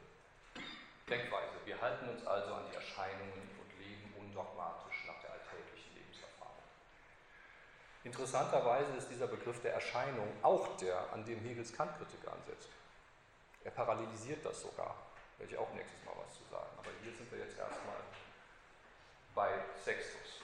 [1.10, 1.56] Denkweise.
[1.66, 6.64] Wir halten uns also an die Erscheinungen und leben undogmatisch nach der alltäglichen Lebenserfahrung.
[8.04, 12.70] Interessanterweise ist dieser Begriff der Erscheinung auch der, an dem Hegels Kantkritik ansetzt.
[13.64, 14.96] Er parallelisiert das sogar
[15.40, 16.70] werde ich auch nächstes Mal was zu sagen.
[16.78, 17.96] Aber hier sind wir jetzt erstmal
[19.34, 19.50] bei
[19.84, 20.42] Sextus.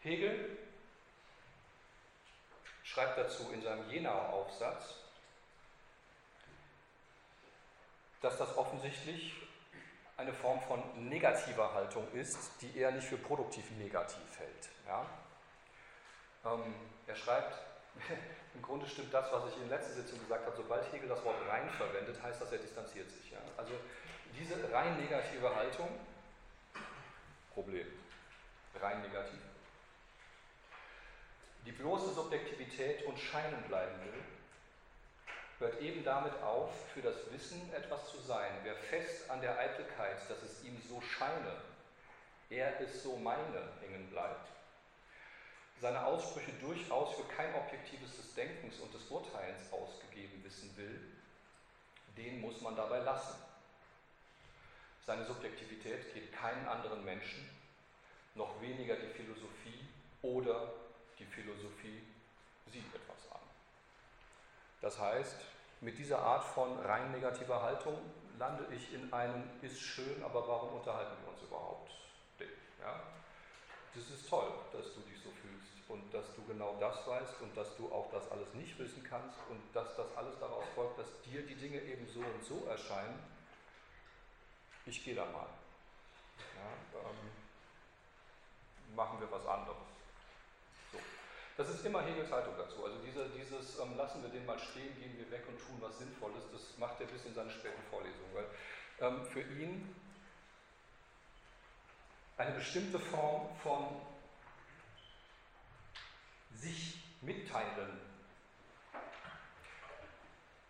[0.00, 0.58] Hegel
[2.92, 4.96] schreibt dazu in seinem Jenauer Aufsatz,
[8.20, 9.34] dass das offensichtlich
[10.16, 14.68] eine Form von negativer Haltung ist, die er nicht für produktiv negativ hält.
[14.86, 15.06] Ja?
[16.44, 16.74] Ähm,
[17.06, 17.58] er schreibt,
[18.54, 20.56] im Grunde stimmt das, was ich in der letzten Sitzung gesagt habe.
[20.56, 23.30] Sobald Hegel das Wort rein verwendet, heißt das, er distanziert sich.
[23.30, 23.38] Ja?
[23.56, 23.72] Also
[24.38, 25.88] diese rein negative Haltung,
[27.54, 27.86] Problem,
[28.80, 29.40] rein negativ,
[31.66, 34.22] die bloße Subjektivität und Scheinen bleiben will,
[35.58, 38.50] hört eben damit auf, für das Wissen etwas zu sein.
[38.64, 41.56] Wer fest an der Eitelkeit, dass es ihm so scheine,
[42.50, 44.48] er es so meine, hängen bleibt,
[45.80, 51.00] seine Aussprüche durchaus für kein objektives des Denkens und des Urteilens ausgegeben wissen will,
[52.16, 53.34] den muss man dabei lassen.
[55.04, 57.48] Seine Subjektivität geht keinen anderen Menschen,
[58.34, 59.88] noch weniger die Philosophie
[60.22, 60.72] oder
[61.18, 62.02] die Philosophie
[62.70, 63.40] sieht etwas an.
[64.80, 65.36] Das heißt,
[65.80, 67.98] mit dieser Art von rein negativer Haltung
[68.38, 71.90] lande ich in einem ist schön, aber warum unterhalten wir uns überhaupt?
[72.80, 73.00] Ja?
[73.94, 75.32] Das ist toll, dass du dich so
[75.92, 79.36] und dass du genau das weißt und dass du auch das alles nicht wissen kannst
[79.50, 83.18] und dass das alles daraus folgt, dass dir die Dinge eben so und so erscheinen.
[84.86, 85.46] Ich gehe da mal.
[86.56, 87.30] Ja, ähm,
[88.96, 89.91] machen wir was anderes.
[91.56, 92.84] Das ist immer Hegels Haltung dazu.
[92.84, 95.98] Also diese, dieses ähm, lassen wir den mal stehen, gehen wir weg und tun was
[95.98, 98.34] Sinnvolles, das macht er bis in seine späten Vorlesungen.
[98.34, 98.46] Weil
[99.00, 99.94] ähm, für ihn
[102.38, 104.00] eine bestimmte Form von
[106.54, 108.00] sich mitteilen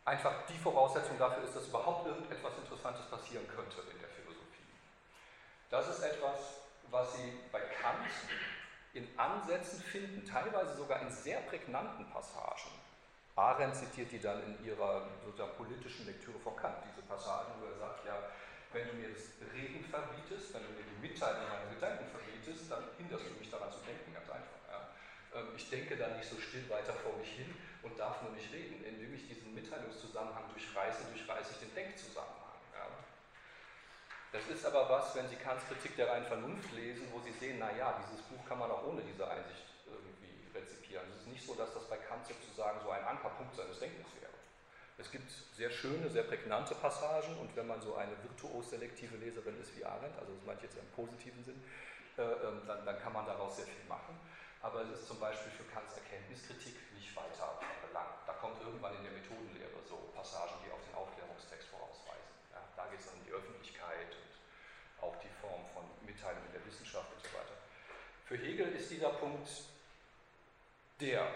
[0.05, 4.66] einfach die Voraussetzung dafür ist, dass überhaupt irgendetwas Interessantes passieren könnte in der Philosophie.
[5.71, 6.38] Das ist etwas,
[6.90, 8.11] was Sie bei Kant
[8.94, 12.70] in Ansätzen finden, teilweise sogar in sehr prägnanten Passagen.
[13.35, 17.78] Arendt zitiert die dann in ihrer sozusagen politischen Lektüre von Kant, diese Passagen, wo er
[17.78, 18.18] sagt, ja,
[18.72, 22.85] wenn du mir das Reden verbietest, wenn du mir die Mitteilung meiner Gedanken verbietest, dann
[22.96, 24.61] hinderst du mich daran zu denken, ganz einfach.
[24.68, 24.81] Ja.
[25.40, 27.48] Ähm, ich denke dann nicht so still weiter vor mich hin
[27.83, 28.85] und darf nur nicht reden.
[28.85, 32.41] Indem ich diesen Mitteilungszusammenhang durchreiße, durchreiße ich den Denkzusammenhang.
[34.33, 37.59] Das ist aber was, wenn Sie Kants Kritik der reinen Vernunft lesen, wo Sie sehen,
[37.59, 41.05] naja, dieses Buch kann man auch ohne diese Einsicht irgendwie rezipieren.
[41.12, 44.33] Es ist nicht so, dass das bei Kant sozusagen so ein Ankerpunkt seines Denkens wäre.
[44.97, 49.61] Es gibt sehr schöne, sehr prägnante Passagen und wenn man so eine virtuos selektive Leserin
[49.61, 51.62] ist wie Arendt, also das meine ich jetzt im positiven Sinn,
[52.16, 54.16] äh, ähm, dann, dann kann man daraus sehr viel machen.
[54.62, 58.23] Aber es ist zum Beispiel für Kants Erkenntniskritik nicht weiter belangt.
[58.27, 62.31] Da kommt irgendwann in der Methodenlehre so Passagen, die auf den Aufklärungstext vorausweisen.
[62.55, 64.33] Ja, da geht es dann um die Öffentlichkeit und
[65.03, 67.59] auch die Form von Mitteilung in der Wissenschaft und so weiter.
[68.33, 69.47] Für Hegel ist dieser Punkt
[70.99, 71.31] der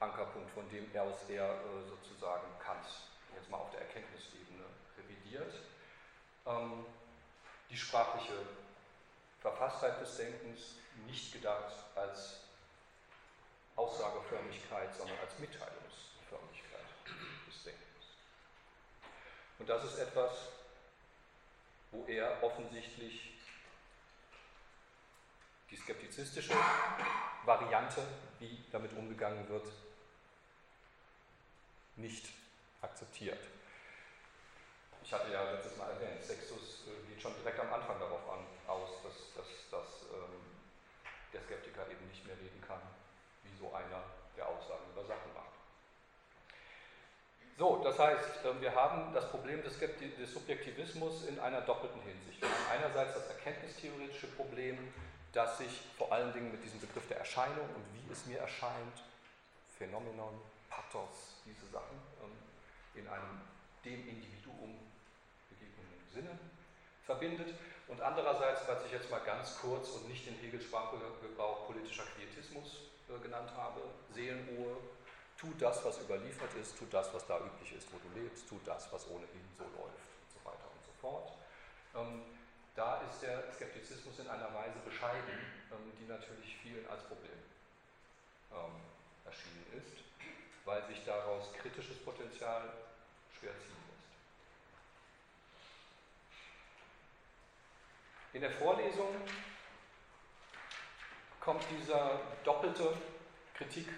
[0.00, 2.86] Ankerpunkt, von dem aus er äh, sozusagen Kant
[3.36, 4.64] jetzt mal auf der Erkenntnisebene
[4.96, 5.52] revidiert.
[6.46, 6.86] Ähm,
[7.68, 8.32] die sprachliche
[9.42, 10.76] Verfasstheit des Denkens
[11.06, 12.40] nicht gedacht als
[13.76, 16.86] Aussageförmigkeit, sondern als Mitteilungsförmigkeit
[17.46, 18.06] des Denkens.
[19.58, 20.32] Und das ist etwas,
[21.90, 23.37] wo er offensichtlich
[25.70, 26.54] die skeptizistische
[27.44, 28.02] Variante,
[28.38, 29.66] wie damit umgegangen wird,
[31.96, 32.26] nicht
[32.80, 33.40] akzeptiert.
[35.02, 38.40] Ich hatte ja letztes Mal erwähnt, Sextus äh, geht schon direkt am Anfang darauf an,
[38.66, 40.36] aus, dass, dass, dass ähm,
[41.32, 42.80] der Skeptiker eben nicht mehr reden kann,
[43.44, 44.04] wie so einer,
[44.36, 45.48] der Aussagen über Sachen macht.
[47.56, 52.40] So, das heißt, äh, wir haben das Problem des, des Subjektivismus in einer doppelten Hinsicht.
[52.40, 54.92] Wir haben einerseits das erkenntnistheoretische Problem,
[55.32, 59.02] das sich vor allen Dingen mit diesem Begriff der Erscheinung und wie es mir erscheint,
[59.76, 62.32] Phänomenon, Pathos, diese Sachen, ähm,
[62.94, 63.40] in einem
[63.84, 64.78] dem Individuum
[65.48, 66.38] begegnenden Sinne
[67.04, 67.54] verbindet.
[67.86, 72.90] Und andererseits, was ich jetzt mal ganz kurz und nicht den Hegels Sprachgebrauch politischer Quietismus
[73.08, 73.80] äh, genannt habe,
[74.12, 74.76] Seelenruhe,
[75.38, 78.58] tu das, was überliefert ist, tu das, was da üblich ist, wo du lebst, tu
[78.64, 81.32] das, was ohnehin so läuft und so weiter und so fort.
[81.94, 82.22] Ähm,
[82.78, 85.34] da ist der Skeptizismus in einer Weise bescheiden,
[85.72, 87.42] ähm, die natürlich vielen als Problem
[88.52, 88.80] ähm,
[89.24, 90.04] erschienen ist,
[90.64, 92.72] weil sich daraus kritisches Potenzial
[93.36, 94.06] schwer ziehen lässt.
[98.34, 99.12] In der Vorlesung
[101.40, 102.96] kommt dieser doppelte
[103.54, 103.88] Kritik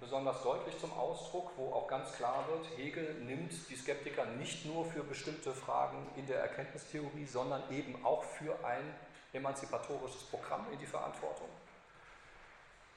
[0.00, 4.84] besonders deutlich zum Ausdruck, wo auch ganz klar wird, Hegel nimmt die Skeptiker nicht nur
[4.84, 8.94] für bestimmte Fragen in der Erkenntnistheorie, sondern eben auch für ein
[9.32, 11.48] emanzipatorisches Programm in die Verantwortung.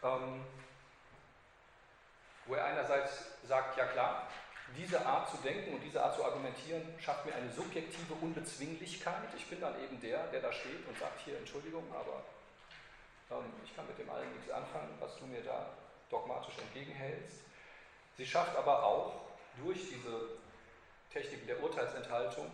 [0.03, 0.43] Ähm,
[2.45, 4.27] wo er einerseits sagt, ja klar,
[4.77, 9.33] diese Art zu denken und diese Art zu argumentieren schafft mir eine subjektive Unbezwinglichkeit.
[9.35, 12.23] Ich bin dann eben der, der da steht und sagt, hier Entschuldigung, aber
[13.31, 15.69] ähm, ich kann mit dem allen nichts anfangen, was du mir da
[16.09, 17.41] dogmatisch entgegenhältst.
[18.17, 19.21] Sie schafft aber auch
[19.63, 20.29] durch diese
[21.11, 22.51] Techniken der Urteilsenthaltung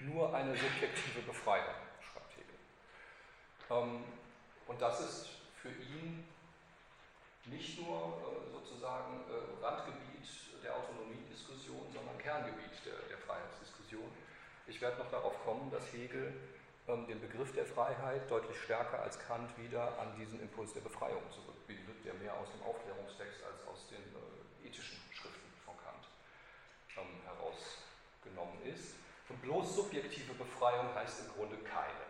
[0.00, 2.58] nur eine subjektive Befreiung, schreibt Hegel.
[3.70, 4.04] Ähm,
[4.66, 5.28] und das ist
[5.60, 6.26] für ihn
[7.46, 10.28] nicht nur äh, sozusagen äh, Randgebiet
[10.62, 14.10] der Autonomiediskussion, sondern Kerngebiet der, der Freiheitsdiskussion.
[14.66, 16.32] Ich werde noch darauf kommen, dass Hegel
[16.88, 21.22] ähm, den Begriff der Freiheit deutlich stärker als Kant wieder an diesen Impuls der Befreiung
[21.30, 26.06] zurückbindet, der mehr aus dem Aufklärungstext als aus den äh, ethischen Schriften von Kant
[26.96, 28.94] ähm, herausgenommen ist.
[29.28, 32.04] Und bloß subjektive Befreiung heißt im Grunde keine.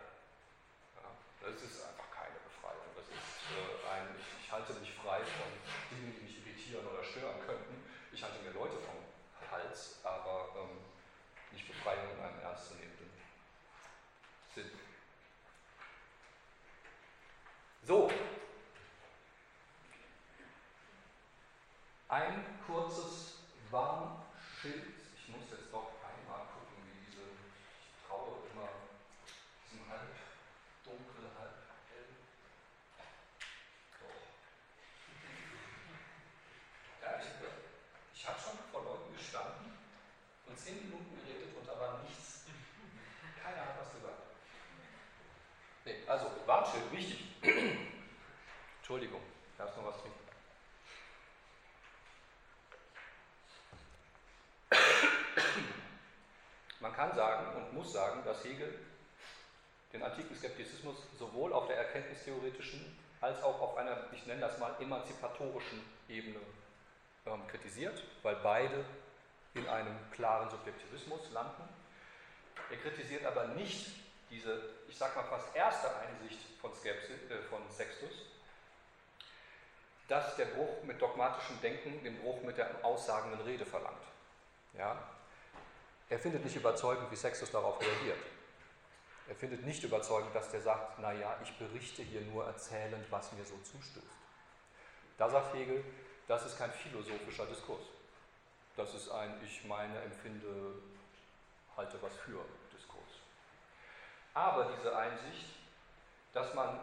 [0.97, 1.07] Ja,
[1.41, 2.83] das ist einfach keine Befreiung.
[2.95, 5.49] Das ist äh, ein, ich, ich halte mich frei von
[5.89, 7.79] Dingen, die mich irritieren oder stören könnten.
[8.11, 8.99] Ich halte mir Leute vom
[9.49, 10.83] Hals, aber ähm,
[11.51, 13.09] nicht Befreiung in einem ernstzunehmenden
[14.55, 14.71] Sinn.
[17.85, 18.09] So,
[22.13, 23.39] ein kurzes
[23.71, 24.93] Warnschild.
[25.17, 28.69] Ich muss jetzt doch einmal gucken, wie diese, ich traue immer
[29.65, 30.13] diesem halb
[30.85, 31.57] dunkel, halb
[31.89, 32.13] hell.
[33.97, 34.21] Doch.
[37.01, 37.33] Ja, ich,
[38.13, 39.73] ich habe schon vor Leuten gestanden
[40.45, 42.45] und zehn Minuten geredet und da war nichts.
[43.41, 44.21] Keiner hat was gesagt.
[45.85, 47.25] Nee, also Warnschild, wichtig.
[48.77, 49.21] Entschuldigung,
[49.57, 50.23] darfst noch was trinken?
[56.95, 58.71] Man kann sagen und muss sagen, dass Hegel
[59.91, 64.75] den antiken Skeptizismus sowohl auf der erkenntnistheoretischen als auch auf einer, ich nenne das mal,
[64.79, 66.39] emanzipatorischen Ebene
[67.25, 68.85] ähm, kritisiert, weil beide
[69.55, 71.67] in einem klaren Subjektivismus landen.
[72.69, 73.87] Er kritisiert aber nicht
[74.29, 78.27] diese, ich sage mal fast erste Einsicht von, Skepsis, äh, von Sextus,
[80.07, 84.03] dass der Bruch mit dogmatischem Denken den Bruch mit der aussagenden Rede verlangt.
[84.77, 85.12] Ja?
[86.09, 88.19] Er findet nicht überzeugend, wie Sextus darauf reagiert.
[89.27, 93.45] Er findet nicht überzeugend, dass der sagt, naja, ich berichte hier nur erzählend, was mir
[93.45, 94.05] so zustößt.
[95.17, 95.83] Da sagt Hegel,
[96.27, 97.85] das ist kein philosophischer Diskurs.
[98.75, 100.73] Das ist ein, ich meine, empfinde,
[101.77, 102.43] halte was für
[102.75, 103.21] Diskurs.
[104.33, 105.45] Aber diese Einsicht,
[106.33, 106.79] dass man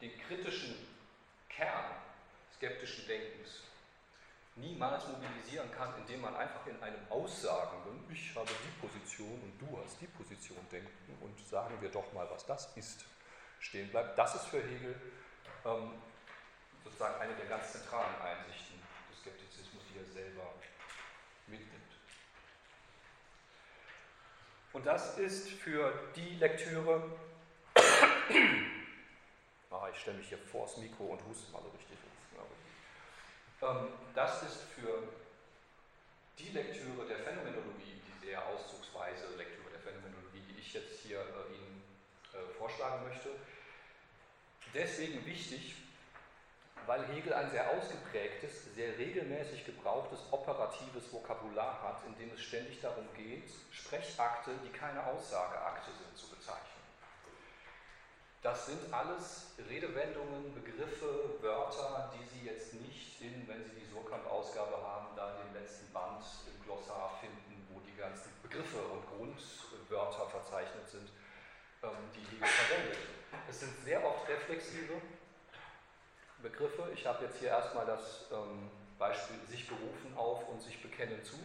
[0.00, 0.74] den kritischen
[1.48, 1.94] Kern
[2.56, 3.60] skeptischen Denkens
[4.56, 9.78] niemals mobilisieren kann, indem man einfach in einem aussagenden, ich habe die Position und du
[9.78, 13.04] hast die Position denken und sagen wir doch mal, was das ist,
[13.60, 14.18] stehen bleibt.
[14.18, 14.94] Das ist für Hegel
[15.64, 15.92] ähm,
[16.84, 18.78] sozusagen eine der ganz zentralen Einsichten
[19.10, 20.52] des Skeptizismus, die er selber
[21.46, 21.72] mitnimmt.
[24.72, 27.10] Und das ist für die Lektüre,
[29.70, 31.98] ah, ich stelle mich hier vor das Mikro und huste mal so richtig
[34.14, 35.08] das ist für
[36.38, 41.54] die Lektüre der Phänomenologie, die sehr auszugsweise Lektüre der Phänomenologie, die ich jetzt hier äh,
[41.54, 41.82] Ihnen
[42.32, 43.30] äh, vorschlagen möchte,
[44.74, 45.76] deswegen wichtig,
[46.86, 52.80] weil Hegel ein sehr ausgeprägtes, sehr regelmäßig gebrauchtes operatives Vokabular hat, in dem es ständig
[52.80, 56.71] darum geht, Sprechakte, die keine Aussageakte sind, zu bezeichnen.
[58.42, 64.82] Das sind alles Redewendungen, Begriffe, Wörter, die Sie jetzt nicht in, wenn Sie die Surkamp-Ausgabe
[64.82, 70.26] haben, da in dem letzten Band im Glossar finden, wo die ganzen Begriffe und Grundwörter
[70.26, 71.08] verzeichnet sind,
[71.84, 72.98] ähm, die Hegel verwendet.
[73.48, 75.00] Es sind sehr oft reflexive
[76.42, 76.90] Begriffe.
[76.94, 78.68] Ich habe jetzt hier erstmal das ähm,
[78.98, 81.36] Beispiel sich berufen auf und sich bekennen zu.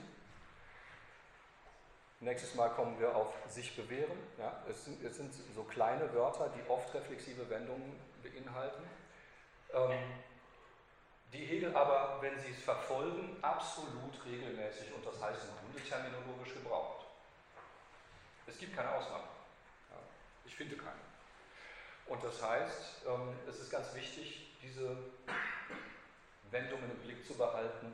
[2.19, 4.17] Nächstes Mal kommen wir auf sich bewähren.
[4.39, 8.83] Ja, es, sind, es sind so kleine Wörter, die oft reflexive Wendungen beinhalten,
[9.73, 9.99] ähm,
[11.33, 16.53] die Hegel aber, wenn sie es verfolgen, absolut regelmäßig und das heißt im Grunde terminologisch
[16.53, 17.05] gebraucht.
[18.47, 19.25] Es gibt keine Ausnahme.
[19.91, 19.97] Ja,
[20.45, 21.01] ich finde keine.
[22.07, 24.97] Und das heißt, ähm, es ist ganz wichtig, diese
[26.49, 27.93] Wendungen im Blick zu behalten,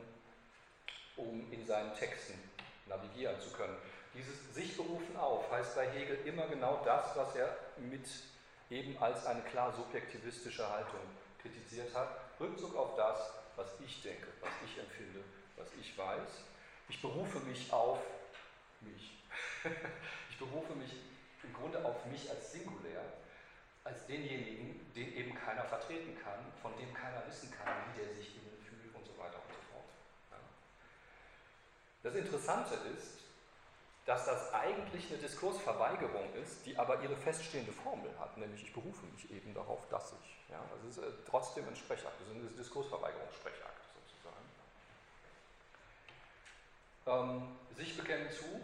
[1.16, 2.38] um in seinen Texten
[2.86, 3.76] navigieren zu können.
[4.14, 8.08] Dieses sich berufen auf heißt bei Hegel immer genau das, was er mit
[8.70, 11.00] eben als eine klar subjektivistische Haltung
[11.42, 12.08] kritisiert hat.
[12.38, 15.20] Rückzug auf das, was ich denke, was ich empfinde,
[15.56, 16.44] was ich weiß.
[16.88, 17.98] Ich berufe mich auf
[18.80, 19.18] mich.
[20.30, 20.92] ich berufe mich
[21.42, 23.02] im Grunde auf mich als Singulär,
[23.82, 28.36] als denjenigen, den eben keiner vertreten kann, von dem keiner wissen kann, wie der sich
[28.36, 29.84] innen fühlt und so weiter und so fort.
[32.02, 33.23] Das Interessante ist,
[34.04, 39.06] dass das eigentlich eine Diskursverweigerung ist, die aber ihre feststehende Formel hat, nämlich ich berufe
[39.06, 40.36] mich eben darauf, dass ich.
[40.50, 43.82] Ja, es ist äh, trotzdem ein Sprechakt, es ist ein Diskursverweigerungssprechakt
[47.04, 47.40] sozusagen.
[47.40, 48.60] Ähm, sich bekennen zu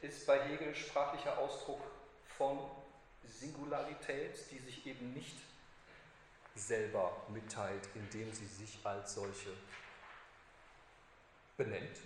[0.00, 1.82] ist bei Hegel sprachlicher Ausdruck
[2.38, 2.58] von
[3.24, 5.36] Singularität, die sich eben nicht
[6.54, 9.50] selber mitteilt, indem sie sich als solche
[11.56, 11.98] benennt,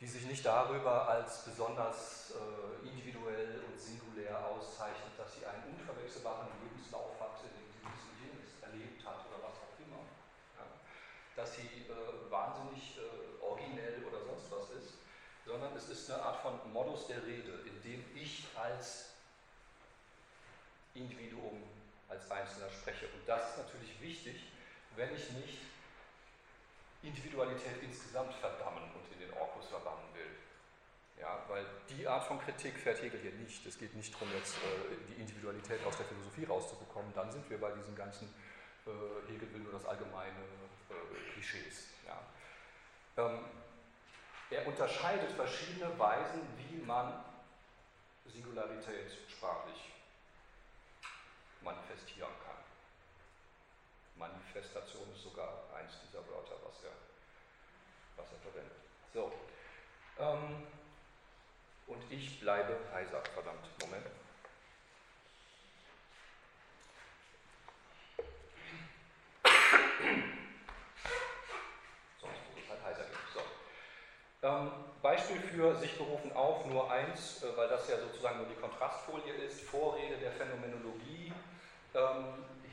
[0.00, 6.48] die sich nicht darüber als besonders äh, individuell und singulär auszeichnet, dass sie einen unverwechselbaren
[6.62, 10.02] Lebenslauf hat, in dem sie dies und jenes erlebt hat oder was auch immer.
[10.58, 10.66] Ja.
[11.36, 14.94] Dass sie äh, wahnsinnig äh, originell oder sonst was ist,
[15.46, 19.10] sondern es ist eine Art von Modus der Rede, in dem ich als
[20.94, 21.62] Individuum,
[22.08, 23.06] als Einzelner spreche.
[23.06, 24.36] Und das ist natürlich wichtig,
[24.96, 25.58] wenn ich nicht
[27.06, 30.30] Individualität insgesamt verdammen und in den Orkus verbannen will.
[31.20, 33.64] Ja, weil die Art von Kritik fährt Hegel hier nicht.
[33.66, 37.12] Es geht nicht darum, jetzt äh, die Individualität aus der Philosophie rauszubekommen.
[37.14, 38.28] Dann sind wir bei diesen ganzen,
[38.86, 40.40] äh, Hegel will nur das allgemeine
[40.90, 41.88] äh, Klischees.
[42.06, 42.20] Ja.
[43.16, 43.44] Ähm,
[44.50, 47.24] er unterscheidet verschiedene Weisen, wie man
[48.26, 49.92] Singularität sprachlich
[51.62, 52.43] manifestieren kann.
[54.28, 56.92] Manifestation ist sogar eins dieser Wörter, was er,
[58.16, 58.76] was er verwendet.
[59.12, 59.32] So.
[60.18, 60.66] Ähm,
[61.86, 63.22] und ich bleibe heiser.
[63.34, 64.06] Verdammt, Moment.
[72.20, 73.18] Sonst muss es halt heiser gehen.
[73.34, 73.40] So.
[74.48, 74.70] Ähm,
[75.02, 79.34] Beispiel für sich berufen auf, nur eins, äh, weil das ja sozusagen nur die Kontrastfolie
[79.34, 79.60] ist.
[79.62, 81.32] Vorrede der Phänomenologie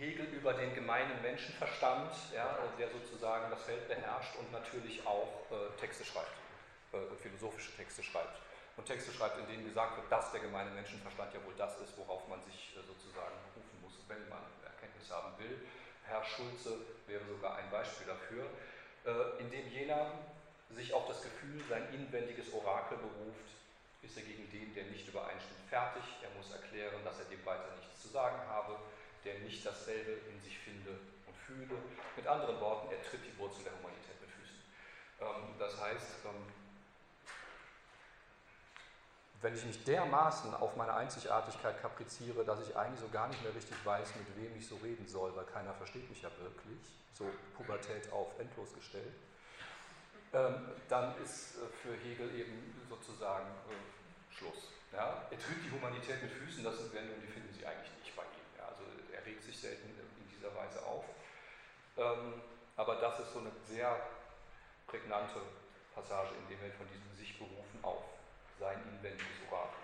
[0.01, 5.79] Hegel über den gemeinen Menschenverstand, ja, der sozusagen das Feld beherrscht und natürlich auch äh,
[5.79, 6.33] Texte schreibt,
[6.93, 8.41] äh, philosophische Texte schreibt.
[8.77, 11.95] Und Texte schreibt, in denen gesagt wird, dass der gemeine Menschenverstand ja wohl das ist,
[11.97, 15.61] worauf man sich äh, sozusagen berufen muss, wenn man Erkenntnis haben will.
[16.07, 18.49] Herr Schulze wäre sogar ein Beispiel dafür,
[19.05, 20.17] äh, in dem jener
[20.71, 23.53] sich auf das Gefühl, sein inwendiges Orakel beruft,
[24.01, 26.03] ist er gegen den, der nicht übereinstimmt, fertig.
[26.23, 28.79] Er muss erklären, dass er dem weiter nichts zu sagen habe,
[29.25, 30.91] der nicht dasselbe in sich finde
[31.27, 31.77] und fühle.
[32.15, 34.57] Mit anderen Worten, er tritt die Wurzel der Humanität mit Füßen.
[35.21, 36.45] Ähm, das heißt, ähm,
[39.41, 43.53] wenn ich mich dermaßen auf meine Einzigartigkeit kapriziere, dass ich eigentlich so gar nicht mehr
[43.55, 46.79] richtig weiß, mit wem ich so reden soll, weil keiner versteht mich ja wirklich,
[47.13, 47.25] so
[47.57, 49.13] Pubertät auf endlos gestellt,
[50.33, 54.71] ähm, dann ist äh, für Hegel eben sozusagen äh, Schluss.
[54.93, 55.27] Ja?
[55.29, 58.23] Er tritt die Humanität mit Füßen, das sind Wendungen, die finden Sie eigentlich nicht bei
[58.23, 58.47] ihm.
[58.57, 58.67] Ja?
[58.67, 61.05] Also er regt sich selten in dieser Weise auf.
[61.97, 62.41] Ähm,
[62.75, 63.99] aber das ist so eine sehr
[64.87, 65.41] prägnante
[65.93, 68.03] Passage, in der er von diesem sich berufen auf
[68.59, 69.81] sein inwendiges Orakel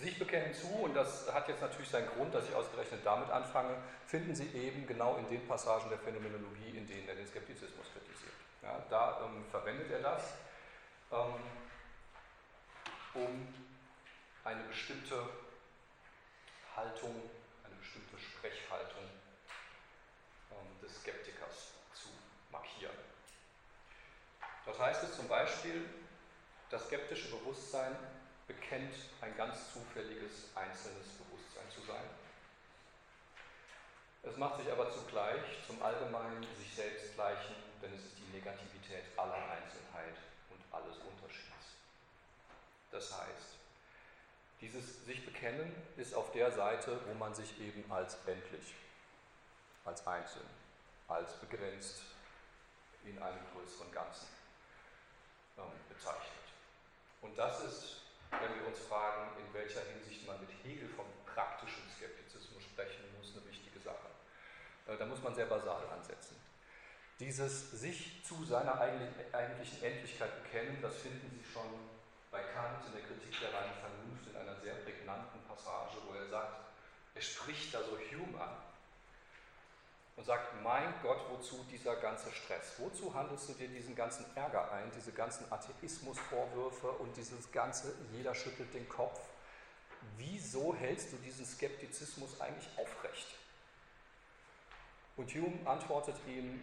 [0.00, 3.76] sich bekennen zu, und das hat jetzt natürlich seinen Grund, dass ich ausgerechnet damit anfange,
[4.06, 8.32] finden Sie eben genau in den Passagen der Phänomenologie, in denen er den Skeptizismus kritisiert.
[8.62, 10.22] Ja, da ähm, verwendet er das,
[11.12, 11.34] ähm,
[13.14, 13.48] um
[14.44, 15.16] eine bestimmte
[16.78, 17.10] Haltung,
[17.64, 19.02] eine bestimmte Sprechhaltung
[20.52, 22.08] ähm, des Skeptikers zu
[22.52, 22.94] markieren.
[24.64, 25.88] Dort heißt es zum Beispiel,
[26.70, 27.96] das skeptische Bewusstsein
[28.46, 32.04] bekennt ein ganz zufälliges einzelnes Bewusstsein zu sein.
[34.22, 39.04] Es macht sich aber zugleich zum allgemeinen sich selbst gleichen, denn es ist die Negativität
[39.16, 40.14] aller Einzelheit
[40.50, 41.74] und alles Unterschieds.
[42.90, 43.57] Das heißt,
[44.60, 48.74] dieses sich bekennen ist auf der Seite, wo man sich eben als endlich,
[49.84, 50.46] als einzeln,
[51.06, 52.02] als begrenzt
[53.04, 54.26] in einem größeren Ganzen
[55.56, 56.32] ähm, bezeichnet.
[57.22, 57.98] Und das ist
[58.30, 63.32] wenn wir uns fragen, in welcher Hinsicht man mit Hegel vom praktischen Skeptizismus sprechen muss,
[63.36, 64.08] eine wichtige Sache.
[64.86, 66.36] Äh, da muss man sehr basal ansetzen.
[67.18, 71.66] Dieses sich zu seiner eigentlichen Endlichkeit bekennen, das finden Sie schon
[72.30, 76.28] bei Kant in der Kritik der reinen Vernunft in einer sehr prägnanten Passage, wo er
[76.28, 76.66] sagt,
[77.14, 78.56] er spricht da so Hume an
[80.16, 82.74] und sagt, mein Gott, wozu dieser ganze Stress?
[82.78, 88.34] Wozu handelst du dir diesen ganzen Ärger ein, diese ganzen Atheismusvorwürfe und dieses ganze, jeder
[88.34, 89.20] schüttelt den Kopf?
[90.16, 93.28] Wieso hältst du diesen Skeptizismus eigentlich aufrecht?
[95.16, 96.62] Und Hume antwortet ihm,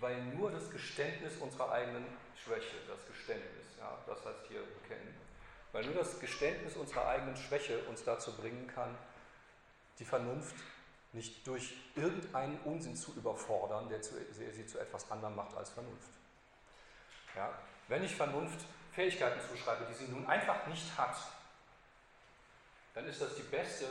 [0.00, 2.06] weil nur das Geständnis unserer eigenen
[2.42, 5.14] Schwäche, das Geständnis, ja, das heißt hier bekennen,
[5.72, 8.96] weil nur das Geständnis unserer eigenen Schwäche uns dazu bringen kann,
[9.98, 10.56] die Vernunft
[11.12, 16.10] nicht durch irgendeinen Unsinn zu überfordern, der, sie zu etwas anderem macht als Vernunft.
[17.34, 17.58] Ja?
[17.88, 21.16] Wenn ich Vernunft Fähigkeiten zuschreibe, die sie nun einfach nicht hat,
[22.94, 23.86] dann ist das die beste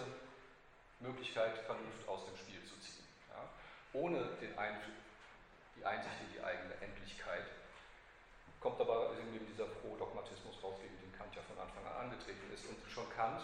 [0.99, 3.07] Möglichkeit, Vernunft aus dem Spiel zu ziehen.
[3.29, 3.49] Ja?
[3.93, 4.77] Ohne den Ein
[5.77, 7.45] die Einsicht in die eigene Endlichkeit
[8.60, 12.66] kommt aber eben dieser Pro-Dogmatismus raus, gegen den Kant ja von Anfang an angetreten ist.
[12.68, 13.41] Und schon Kant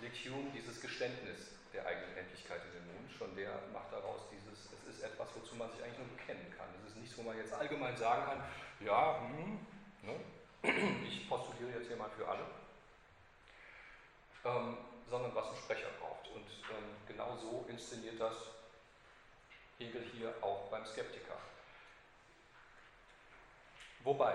[0.00, 4.72] legt Hume dieses Geständnis der eigenen Endlichkeit in den Mund, schon der macht daraus dieses,
[4.72, 6.68] es ist etwas, wozu man sich eigentlich nur bekennen kann.
[6.82, 8.42] Es ist nichts, wo man jetzt allgemein sagen kann,
[8.80, 9.66] ja, hm,
[10.02, 10.14] ne,
[11.08, 12.44] ich postuliere jetzt hier mal für alle,
[14.44, 14.76] ähm,
[15.08, 16.28] sondern was ein Sprecher braucht.
[16.28, 18.36] Und ähm, genau so inszeniert das
[19.78, 21.36] Hegel hier auch beim Skeptiker.
[24.04, 24.34] Wobei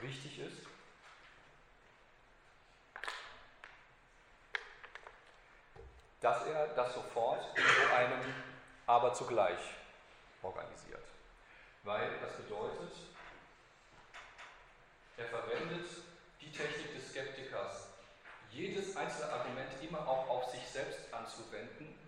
[0.00, 0.66] wichtig ist,
[6.20, 8.34] dass er das sofort in so einem
[8.86, 9.58] aber zugleich
[10.42, 11.04] organisiert.
[11.82, 12.92] Weil das bedeutet,
[15.16, 15.88] er verwendet
[16.40, 17.88] die Technik des Skeptikers,
[18.50, 21.98] jedes einzelne Argument immer auch auf sich selbst anzuwenden,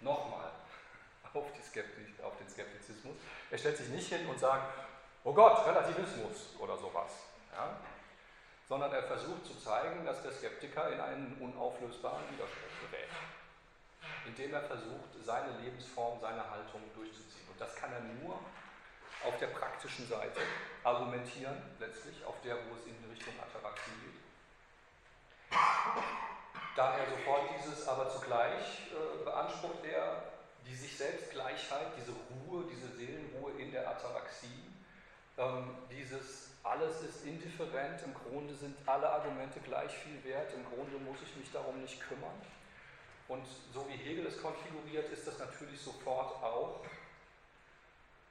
[0.00, 0.50] nochmal
[1.34, 1.46] auf,
[2.22, 3.16] auf den Skeptizismus.
[3.50, 4.72] Er stellt sich nicht hin und sagt,
[5.26, 7.10] oh Gott, Relativismus oder sowas.
[7.52, 7.76] Ja?
[8.68, 13.10] Sondern er versucht zu zeigen, dass der Skeptiker in einen unauflösbaren Widerspruch gerät
[14.26, 17.48] indem er versucht, seine Lebensform, seine Haltung durchzuziehen.
[17.50, 18.38] Und das kann er nur
[19.24, 20.40] auf der praktischen Seite
[20.84, 24.20] argumentieren, letztlich, auf der, wo es in Richtung Ataraxie geht.
[26.76, 30.22] Da er sofort dieses aber zugleich äh, beansprucht er
[30.66, 34.64] die sich selbst Gleichheit, diese Ruhe, diese Seelenruhe in der Ataraxie,
[35.38, 40.98] Ähm, dieses alles ist indifferent, im Grunde sind alle Argumente gleich viel wert, im Grunde
[40.98, 42.34] muss ich mich darum nicht kümmern.
[43.28, 46.84] Und so wie Hegel es konfiguriert, ist das natürlich sofort auch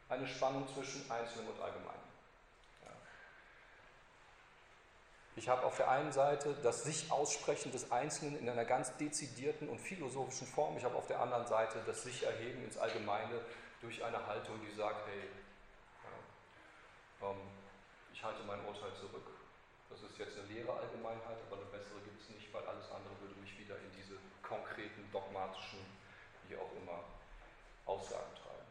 [0.10, 2.06] eine Spannung zwischen Einzelnen und Allgemeinen.
[5.38, 9.68] Ich habe auf der einen Seite das sich Aussprechen des Einzelnen in einer ganz dezidierten
[9.68, 10.78] und philosophischen Form.
[10.78, 13.42] Ich habe auf der anderen Seite das sich Erheben ins Allgemeine
[13.82, 15.45] durch eine Haltung, die sagt, hey, ja,
[18.14, 19.26] ich halte mein Urteil zurück.
[19.90, 23.14] Das ist jetzt eine leere Allgemeinheit, aber eine bessere gibt es nicht, weil alles andere
[23.22, 25.80] würde mich wieder in diese konkreten, dogmatischen,
[26.48, 27.04] wie auch immer,
[27.86, 28.66] Aussagen treiben.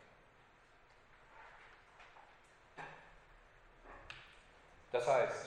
[4.93, 5.47] Das heißt,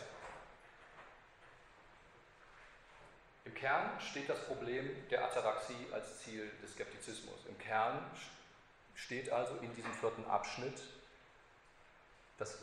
[3.48, 7.46] Im Kern steht das Problem der Ataraxie als Ziel des Skeptizismus.
[7.48, 8.04] Im Kern
[8.94, 10.82] steht also in diesem vierten Abschnitt
[12.38, 12.58] das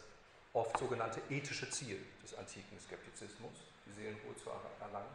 [0.54, 3.52] oft sogenannte ethische Ziel des antiken Skeptizismus,
[3.84, 4.50] die Seelenruhe zu
[4.80, 5.14] erlangen.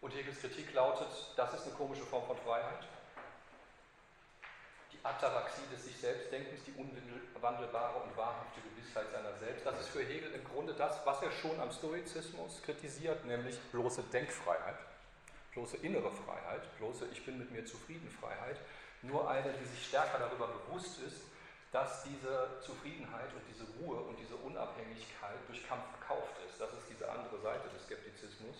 [0.00, 2.86] Und Hegels Kritik lautet, das ist eine komische Form von Freiheit
[5.00, 9.64] die Ataraxie des sich Selbstdenkens, die unwandelbare und wahrhafte Gewissheit seiner selbst.
[9.64, 14.02] Das ist für Hegel im Grunde das, was er schon am Stoizismus kritisiert, nämlich bloße
[14.12, 14.78] Denkfreiheit,
[15.52, 18.56] bloße innere Freiheit, bloße Ich bin mit mir zufrieden Freiheit.
[19.02, 21.22] Nur eine, die sich stärker darüber bewusst ist,
[21.72, 26.60] dass diese Zufriedenheit und diese Ruhe und diese Unabhängigkeit durch Kampf verkauft ist.
[26.60, 28.56] Das ist diese andere Seite des Skeptizismus.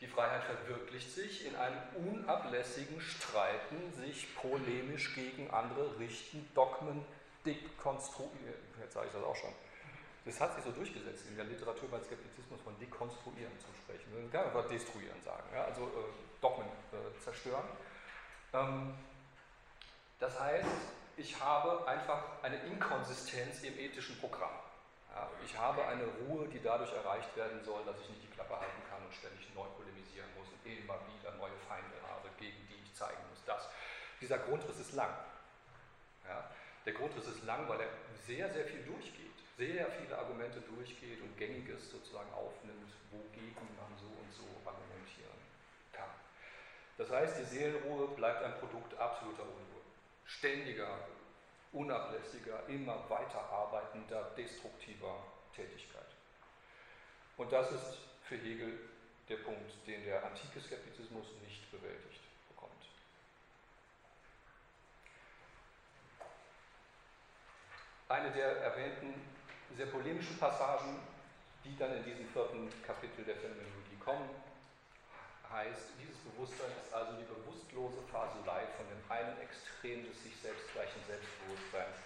[0.00, 7.04] Die Freiheit verwirklicht sich in einem unablässigen Streiten, sich polemisch gegen andere richten, Dogmen
[7.46, 8.60] dekonstruieren.
[8.80, 9.52] Jetzt sage ich das auch schon.
[10.26, 14.12] Das hat sich so durchgesetzt in der Literatur beim Skeptizismus von dekonstruieren zu sprechen.
[14.12, 15.64] Man kann einfach destruieren sagen, ja?
[15.64, 17.64] also äh, Dogmen äh, zerstören.
[18.52, 18.94] Ähm,
[20.18, 20.66] das heißt,
[21.16, 24.52] ich habe einfach eine Inkonsistenz im ethischen Programm.
[25.14, 28.60] Ja, ich habe eine Ruhe, die dadurch erreicht werden soll, dass ich nicht die Klappe
[28.60, 32.76] halten kann und ständig neu polemisieren muss und immer wieder neue Feinde habe, gegen die
[32.84, 33.68] ich zeigen muss, dass
[34.20, 35.12] dieser Grundriss ist lang.
[36.28, 36.50] Ja,
[36.84, 37.88] der Grundriss ist lang, weil er
[38.26, 44.06] sehr, sehr viel durchgeht, sehr viele Argumente durchgeht und Gängiges sozusagen aufnimmt, wogegen man so
[44.06, 45.40] und so argumentieren
[45.92, 46.10] kann.
[46.98, 49.75] Das heißt, die Seelenruhe bleibt ein Produkt absoluter Unruhe,
[50.26, 50.98] ständiger
[51.72, 55.24] unablässiger, immer weiter arbeitender, destruktiver
[55.54, 56.06] Tätigkeit.
[57.36, 58.78] Und das ist für Hegel
[59.28, 62.72] der Punkt, den der antike Skeptizismus nicht bewältigt bekommt.
[68.08, 69.14] Eine der erwähnten
[69.76, 71.00] sehr polemischen Passagen,
[71.64, 74.30] die dann in diesem vierten Kapitel der Phänomenologie kommen,
[75.56, 81.00] heißt, dieses Bewusstsein ist also die bewusstlose Faselei von dem einen Extrem des sich selbstgleichen
[81.08, 81.96] Selbstbewusstseins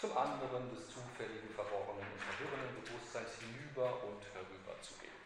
[0.00, 5.20] zum anderen des zufälligen, verworrenen und verwirrenden Bewusstseins hinüber und herüber zu gehen.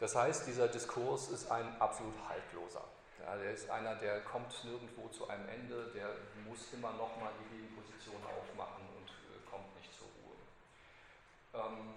[0.00, 2.84] Das heißt, dieser Diskurs ist ein absolut haltloser.
[3.20, 6.08] Ja, der ist einer, der kommt nirgendwo zu einem Ende, der
[6.48, 10.36] muss immer nochmal die Gegenposition aufmachen und äh, kommt nicht zur Ruhe.
[11.54, 11.94] Ähm,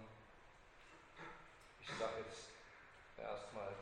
[1.82, 2.48] ich sage jetzt
[3.18, 3.74] erstmal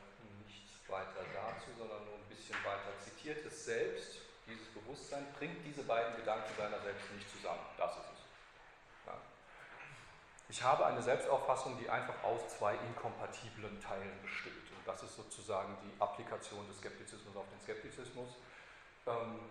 [0.48, 3.46] nichts weiter dazu, sondern nur ein bisschen weiter zitiert.
[3.66, 7.66] Selbst, dieses Bewusstsein, bringt diese beiden Gedanken seiner selbst nicht zusammen.
[7.80, 8.22] Das ist es.
[9.08, 9.18] Ja.
[10.50, 14.70] Ich habe eine Selbstauffassung, die einfach aus zwei inkompatiblen Teilen besteht.
[14.70, 18.30] Und das ist sozusagen die Applikation des Skeptizismus auf den Skeptizismus.
[19.08, 19.50] Ähm,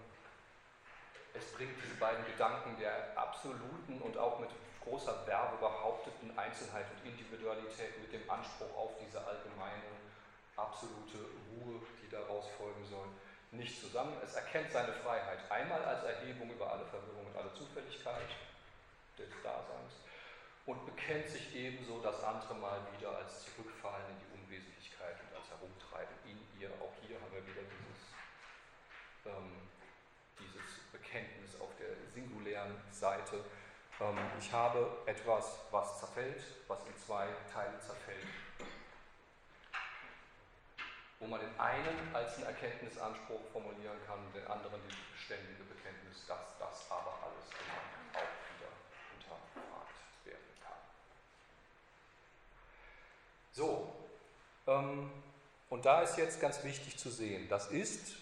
[1.35, 4.51] es bringt diese beiden Gedanken der absoluten und auch mit
[4.85, 9.91] großer Werbe behaupteten Einzelheit und Individualität mit dem Anspruch auf diese allgemeine,
[10.55, 11.19] absolute
[11.51, 13.09] Ruhe, die daraus folgen soll,
[13.57, 14.17] nicht zusammen.
[14.23, 18.29] Es erkennt seine Freiheit einmal als Erhebung über alle Verwirrung und alle Zufälligkeit
[19.19, 19.95] des Daseins
[20.67, 25.51] und bekennt sich ebenso das andere Mal wieder als Zurückfallen in die Unwesentlichkeit und als
[25.51, 26.71] Herumtreiben in ihr.
[26.81, 28.01] Auch hier haben wir wieder dieses,
[29.27, 29.69] ähm,
[30.39, 33.45] dieses Bekenntnis auf der singulären Seite
[34.01, 38.27] ähm, ich habe etwas, was zerfällt, was in zwei Teile zerfällt.
[41.25, 46.59] Wo man den einen als einen Erkenntnisanspruch formulieren kann, den anderen die beständige Bekenntnis, dass
[46.59, 48.69] das aber alles immer auch wieder
[49.17, 49.95] unterfragt
[50.27, 50.77] werden kann.
[53.53, 53.95] So,
[54.67, 55.11] ähm,
[55.71, 58.17] und da ist jetzt ganz wichtig zu sehen, das ist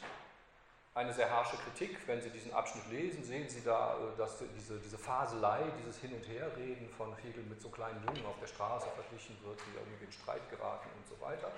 [0.95, 1.99] eine sehr harsche Kritik.
[2.07, 6.15] Wenn Sie diesen Abschnitt lesen, sehen Sie da, äh, dass diese, diese Faselei, dieses Hin-
[6.15, 10.05] und Herreden von Hegel mit so kleinen Jungen auf der Straße verglichen wird, die irgendwie
[10.05, 11.51] in Streit geraten und so weiter.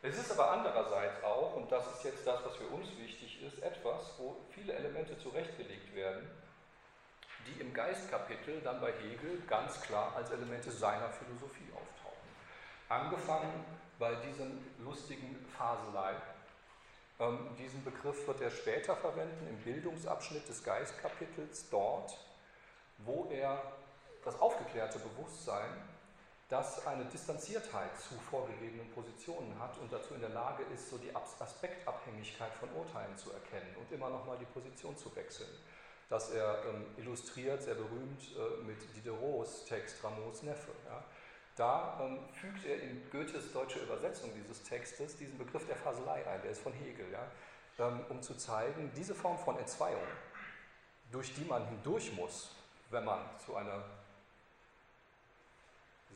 [0.00, 3.60] Es ist aber andererseits auch, und das ist jetzt das, was für uns wichtig ist,
[3.62, 6.30] etwas, wo viele Elemente zurechtgelegt werden,
[7.46, 12.28] die im Geistkapitel dann bei Hegel ganz klar als Elemente seiner Philosophie auftauchen.
[12.88, 13.64] Angefangen
[13.98, 16.14] bei diesem lustigen Faselei.
[17.18, 22.16] Ähm, diesen Begriff wird er später verwenden im Bildungsabschnitt des Geistkapitels, dort,
[22.98, 23.60] wo er
[24.24, 25.70] das aufgeklärte Bewusstsein
[26.48, 31.14] das eine Distanziertheit zu vorgegebenen Positionen hat und dazu in der Lage ist, so die
[31.14, 35.50] Aspektabhängigkeit von Urteilen zu erkennen und immer nochmal die Position zu wechseln.
[36.08, 40.72] Das er ähm, illustriert, sehr berühmt, äh, mit Diderots Text Rameaus Neffe.
[40.86, 41.04] Ja.
[41.54, 46.40] Da ähm, fügt er in Goethes deutsche Übersetzung dieses Textes diesen Begriff der Faselei ein,
[46.40, 47.30] der ist von Hegel, ja,
[47.78, 50.00] ähm, um zu zeigen, diese Form von Entzweiung,
[51.12, 52.54] durch die man hindurch muss,
[52.90, 53.84] wenn man zu einer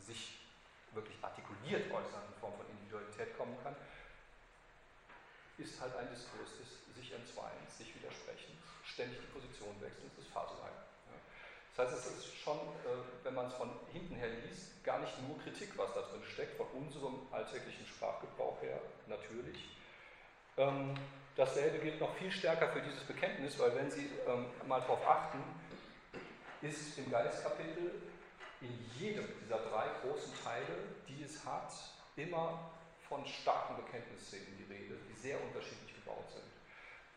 [0.01, 0.41] sich
[0.93, 3.77] wirklich artikuliert äußernden Form von Individualität kommen kann,
[5.59, 10.33] ist halt ein Diskurs des sich Entzweiens, sich Widersprechens, ständig die Position wechseln, das ist
[10.33, 10.73] Phaselein.
[11.75, 15.13] Das heißt, es ist schon, äh, wenn man es von hinten her liest, gar nicht
[15.23, 19.71] nur Kritik, was da drin steckt, von unserem alltäglichen Sprachgebrauch her natürlich.
[20.59, 20.95] Ähm,
[21.35, 25.39] dasselbe gilt noch viel stärker für dieses Bekenntnis, weil wenn Sie ähm, mal darauf achten,
[26.61, 28.03] ist im Geistkapitel
[28.63, 31.73] in jedem dieser drei großen Teile, die es hat,
[32.17, 32.71] immer
[33.09, 36.45] von starken Bekenntnisszenen die Rede, die sehr unterschiedlich gebaut sind.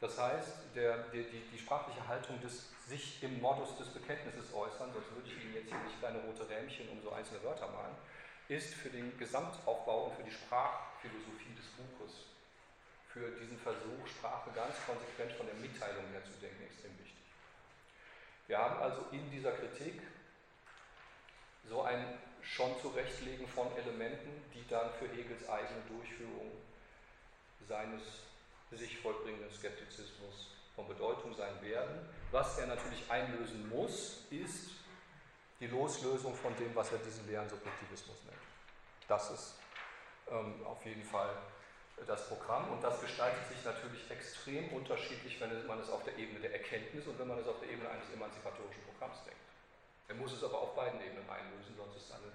[0.01, 4.91] Das heißt, der, die, die, die, sprachliche Haltung des sich im Modus des Bekenntnisses äußern,
[4.93, 7.95] sonst würde ich Ihnen jetzt hier nicht kleine rote Rähmchen um so einzelne Wörter malen,
[8.49, 12.27] ist für den Gesamtaufbau und für die Sprachphilosophie des Buches,
[13.09, 17.25] für diesen Versuch, Sprache ganz konsequent von der Mitteilung her zu denken, extrem wichtig.
[18.47, 20.01] Wir haben also in dieser Kritik
[21.69, 22.05] so ein
[22.41, 26.51] schon Zurechtlegen von Elementen, die dann für Hegels eigene Durchführung
[27.67, 28.01] seines
[28.71, 32.07] sich vollbringenden Skeptizismus von Bedeutung sein werden.
[32.31, 34.71] Was er natürlich einlösen muss, ist
[35.59, 38.37] die Loslösung von dem, was er diesen leeren Subjektivismus nennt.
[39.07, 39.53] Das ist
[40.29, 41.29] ähm, auf jeden Fall
[42.05, 46.39] das Programm und das gestaltet sich natürlich extrem unterschiedlich, wenn man es auf der Ebene
[46.41, 49.39] der Erkenntnis und wenn man es auf der Ebene eines emanzipatorischen Programms denkt.
[50.07, 52.31] Er muss es aber auf beiden Ebenen einlösen, sonst ist seine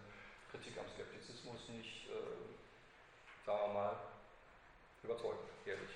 [0.50, 3.96] Kritik am Skeptizismus nicht, äh, sagen wir mal,
[5.02, 5.90] überzeugend, ehrlich,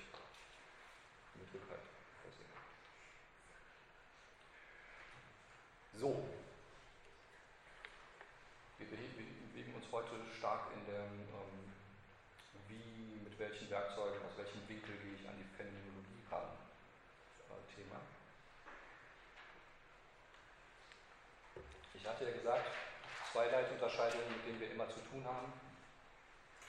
[1.35, 1.81] mit Rückhalt
[2.23, 2.53] versehen.
[5.95, 6.25] So,
[8.79, 11.73] wir bewegen uns heute stark in dem, ähm,
[12.69, 16.49] wie, mit welchen Werkzeugen, aus welchem Winkel gehe ich an die Phänomenologie ran,
[17.51, 18.01] äh, Thema.
[21.95, 22.71] Ich hatte ja gesagt,
[23.35, 25.53] zwei Leitunterscheidungen, mit denen wir immer zu tun haben.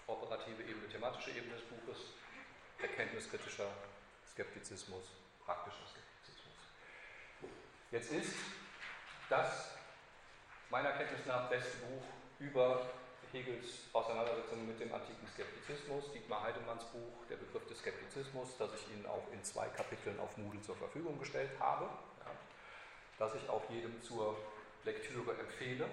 [0.08, 2.10] Operative Ebene, thematische Ebene des Buches,
[2.82, 3.70] erkenntniskritischer
[4.32, 5.06] Skeptizismus,
[5.46, 6.58] praktischer Skeptizismus.
[7.92, 8.36] Jetzt ist
[9.30, 9.78] das
[10.72, 12.04] meiner Kenntnis nach beste Buch
[12.40, 12.90] über
[13.32, 18.96] Hegels Auseinandersetzung mit dem antiken Skeptizismus, Dietmar Heidemanns Buch Der Begriff des Skeptizismus, das ich
[18.96, 22.32] Ihnen auch in zwei Kapiteln auf Moodle zur Verfügung gestellt habe, ja,
[23.20, 24.36] das ich auch jedem zur
[24.84, 25.88] Lektüre empfehle.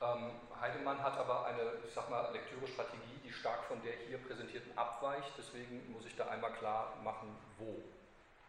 [0.00, 0.30] Ähm,
[0.60, 5.32] Heidemann hat aber eine, ich sag mal, Lektürestrategie, die stark von der hier präsentierten abweicht.
[5.36, 7.82] Deswegen muss ich da einmal klar machen, wo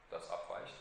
[0.09, 0.75] das abweicht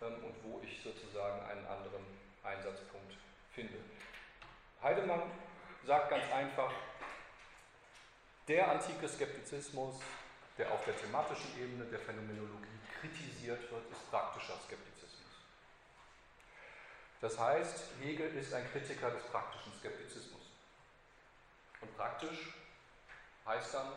[0.00, 2.04] ähm, und wo ich sozusagen einen anderen
[2.42, 3.14] Einsatzpunkt
[3.52, 3.78] finde.
[4.82, 5.22] Heidemann
[5.86, 6.72] sagt ganz einfach,
[8.48, 10.00] der antike Skeptizismus,
[10.58, 12.66] der auf der thematischen Ebene der Phänomenologie
[13.00, 14.91] kritisiert wird, ist praktischer Skeptizismus.
[17.22, 20.42] Das heißt, Hegel ist ein Kritiker des praktischen Skeptizismus.
[21.80, 22.52] Und praktisch
[23.46, 23.92] heißt dann,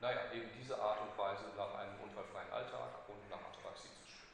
[0.00, 4.26] naja, eben diese Art und Weise nach einem unfallfreien Alltag und nach Ataraxie zu streben.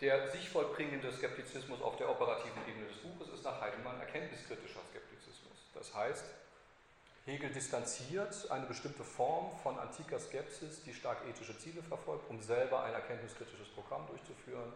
[0.00, 5.68] Der sich vollbringende Skeptizismus auf der operativen Ebene des Buches ist nach Heidemann erkenntniskritischer Skeptizismus.
[5.74, 6.24] Das heißt,
[7.28, 12.82] Hegel distanziert eine bestimmte Form von antiker Skepsis, die stark ethische Ziele verfolgt, um selber
[12.84, 14.72] ein erkenntniskritisches Programm durchzuführen,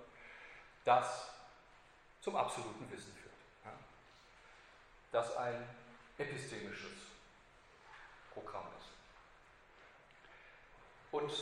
[0.84, 1.30] das
[2.20, 3.32] zum absoluten Wissen führt.
[5.12, 5.66] Das ein
[6.18, 6.90] epistemisches
[8.34, 8.88] Programm ist.
[11.10, 11.32] Und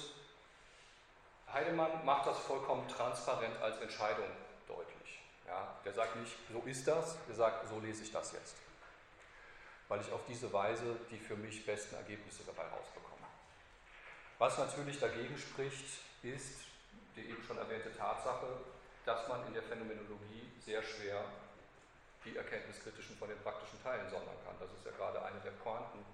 [1.52, 4.30] Heidemann macht das vollkommen transparent als Entscheidung
[4.68, 5.20] deutlich.
[5.44, 8.54] Ja, der sagt nicht, so ist das, der sagt, so lese ich das jetzt
[9.90, 13.26] weil ich auf diese Weise die für mich besten Ergebnisse dabei rausbekomme.
[14.38, 16.62] Was natürlich dagegen spricht, ist
[17.16, 18.46] die eben schon erwähnte Tatsache,
[19.04, 21.24] dass man in der Phänomenologie sehr schwer
[22.24, 24.54] die erkenntniskritischen von den praktischen Teilen sondern kann.
[24.60, 26.06] Das ist ja gerade eine der Pointen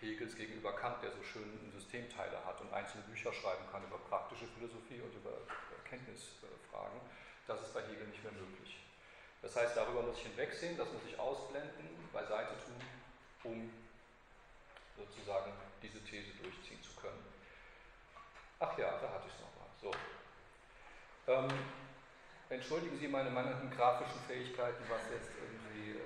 [0.00, 4.48] Hegels gegenüber Kant, der so schön Systemteile hat und einzelne Bücher schreiben kann über praktische
[4.58, 5.30] Philosophie und über
[5.78, 6.98] Erkenntnisfragen.
[7.46, 8.82] Das ist bei Hegel nicht mehr möglich.
[9.42, 12.82] Das heißt, darüber muss ich hinwegsehen, das muss ich ausblenden, beiseite tun,
[13.44, 13.70] um
[14.96, 17.24] sozusagen diese These durchziehen zu können.
[18.60, 19.68] Ach ja, da hatte ich es nochmal.
[19.80, 19.90] So.
[21.26, 21.48] Ähm,
[22.48, 26.02] entschuldigen Sie meine mangelnden grafischen Fähigkeiten, was jetzt irgendwie äh,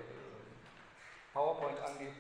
[1.33, 2.15] PowerPoint angeht.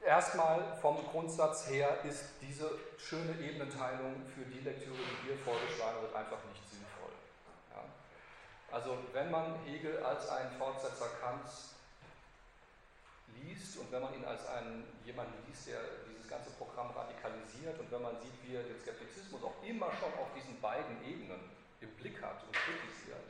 [0.00, 6.14] Erstmal vom Grundsatz her ist diese schöne Ebenenteilung für die Lektüre, die hier vorgeschlagen wird,
[6.14, 7.12] einfach nicht sinnvoll.
[7.74, 7.84] Ja?
[8.74, 11.74] Also wenn man Hegel als einen Fortsetzer Kants
[13.44, 17.90] liest und wenn man ihn als einen, jemanden liest, der dieses ganze Programm radikalisiert und
[17.90, 21.40] wenn man sieht, wie er den Skeptizismus auch immer schon auf diesen beiden Ebenen
[21.80, 23.24] im Blick hat und kritisiert,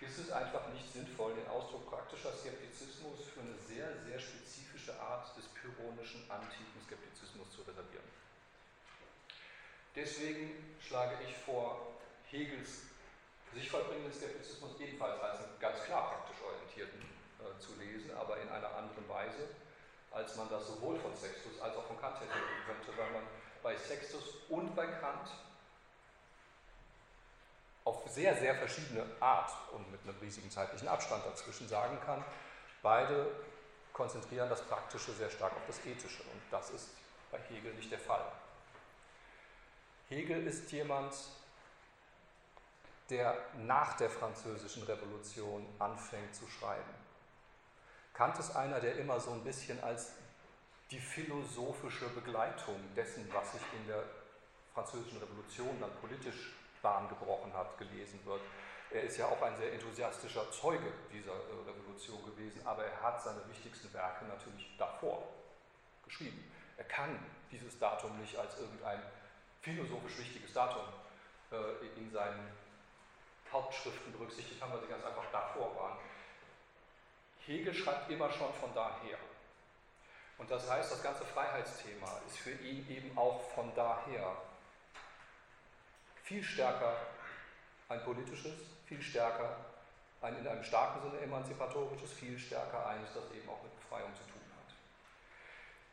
[0.00, 5.36] ist es einfach nicht sinnvoll, den Ausdruck praktischer Skeptizismus für eine sehr, sehr spezifische Art
[5.36, 8.08] des pyrrhonischen antiken Skeptizismus zu reservieren.
[9.94, 11.98] Deswegen schlage ich vor,
[12.30, 12.84] Hegels
[13.52, 18.48] sich vollbringenden Skeptizismus ebenfalls als einen ganz klar praktisch orientierten äh, zu lesen, aber in
[18.48, 19.48] einer anderen Weise,
[20.12, 23.22] als man das sowohl von Sextus als auch von Kant hätte tun könnte, weil man
[23.62, 25.30] bei Sextus und bei Kant
[27.84, 32.24] auf sehr, sehr verschiedene Art und mit einem riesigen zeitlichen Abstand dazwischen sagen kann,
[32.82, 33.26] beide
[33.92, 36.90] konzentrieren das Praktische sehr stark auf das Ethische und das ist
[37.30, 38.24] bei Hegel nicht der Fall.
[40.08, 41.14] Hegel ist jemand,
[43.10, 46.99] der nach der Französischen Revolution anfängt zu schreiben.
[48.20, 50.12] Kant ist einer, der immer so ein bisschen als
[50.90, 54.02] die philosophische Begleitung dessen, was sich in der
[54.74, 56.52] Französischen Revolution dann politisch
[56.82, 58.42] Bahn gebrochen hat, gelesen wird.
[58.90, 63.22] Er ist ja auch ein sehr enthusiastischer Zeuge dieser äh, Revolution gewesen, aber er hat
[63.22, 65.26] seine wichtigsten Werke natürlich davor
[66.04, 66.44] geschrieben.
[66.76, 67.18] Er kann
[67.50, 69.00] dieses Datum nicht als irgendein
[69.62, 70.84] philosophisch wichtiges Datum
[71.52, 72.52] äh, in seinen
[73.50, 76.09] Hauptschriften berücksichtigt haben, weil sie ganz einfach davor waren.
[77.46, 79.18] Hegel schreibt immer schon von daher.
[80.38, 84.36] Und das heißt, das ganze Freiheitsthema ist für ihn eben auch von daher
[86.22, 86.96] viel stärker
[87.88, 88.54] ein politisches,
[88.86, 89.56] viel stärker
[90.22, 94.22] ein in einem starken Sinne emanzipatorisches, viel stärker eines, das eben auch mit Befreiung zu
[94.24, 94.74] tun hat.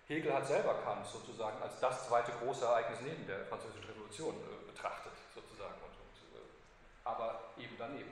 [0.08, 4.72] Hegel hat selber Kant sozusagen als das zweite große Ereignis neben der Französischen Revolution äh,
[4.72, 6.44] betrachtet, sozusagen, und, und, äh,
[7.04, 8.12] aber eben daneben.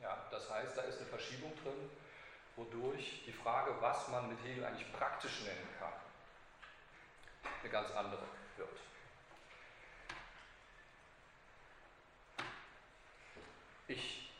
[0.00, 1.90] Ja, das heißt, da ist eine Verschiebung drin,
[2.58, 5.92] wodurch die Frage, was man mit Hegel eigentlich praktisch nennen kann,
[7.62, 8.22] eine ganz andere
[8.56, 8.68] wird.
[13.86, 14.30] Ich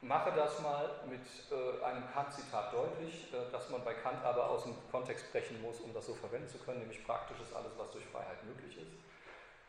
[0.00, 4.64] mache das mal mit äh, einem Kant-Zitat deutlich, äh, dass man bei Kant aber aus
[4.64, 7.90] dem Kontext brechen muss, um das so verwenden zu können, nämlich praktisch ist alles, was
[7.92, 8.92] durch Freiheit möglich ist.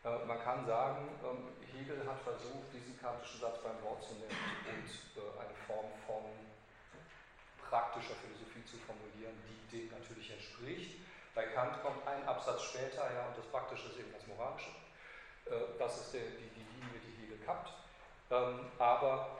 [0.03, 4.38] Äh, man kann sagen, ähm, Hegel hat versucht, diesen kantischen Satz beim Wort zu nehmen
[4.68, 6.24] und äh, eine Form von
[7.70, 10.99] praktischer Philosophie zu formulieren, die dem natürlich entspricht.
[11.36, 14.72] Bei Kant kommt ein Absatz später, ja, und das Praktische ist eben das Moralische.
[15.45, 17.72] Äh, das ist die, Linie, die Hegel kappt.
[18.32, 19.38] Ähm, aber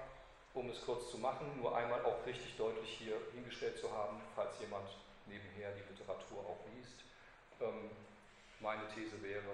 [0.54, 4.60] um es kurz zu machen, nur einmal auch richtig deutlich hier hingestellt zu haben, falls
[4.60, 4.88] jemand
[5.26, 7.04] nebenher die Literatur auch liest.
[7.62, 7.90] Ähm,
[8.60, 9.54] meine These wäre,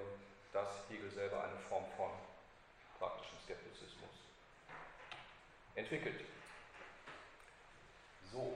[0.53, 2.11] dass Hegel selber eine Form von
[2.99, 4.09] praktischen Skeptizismus
[5.75, 6.21] entwickelt.
[8.35, 8.53] So.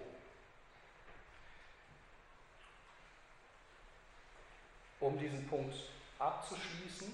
[5.00, 5.74] Um diesen Punkt
[6.20, 7.08] abzuschließen,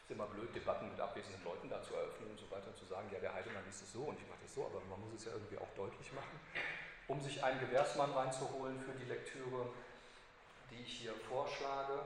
[0.00, 3.10] ist immer blöd, Debatten mit abwesenden Leuten da zu eröffnen und so weiter, zu sagen,
[3.12, 5.26] ja, der Heidemann liest es so und ich mache das so, aber man muss es
[5.26, 6.40] ja irgendwie auch deutlich machen.
[7.06, 9.68] Um sich einen Gewährsmann reinzuholen für die Lektüre,
[10.70, 12.00] die ich hier vorschlage,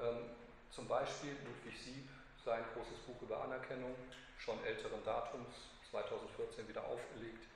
[0.00, 0.30] ähm,
[0.72, 2.08] zum Beispiel Ludwig Sieb,
[2.44, 3.94] sein großes Buch über Anerkennung,
[4.38, 7.46] schon älteren Datums, 2014 wieder aufgelegt,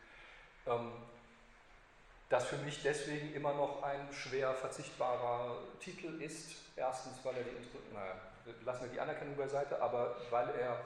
[0.67, 0.93] ähm,
[2.29, 6.57] das für mich deswegen immer noch ein schwer verzichtbarer Titel ist.
[6.77, 7.57] Erstens, weil er die,
[7.93, 8.15] naja,
[8.65, 10.85] lassen wir die Anerkennung beiseite, aber weil er,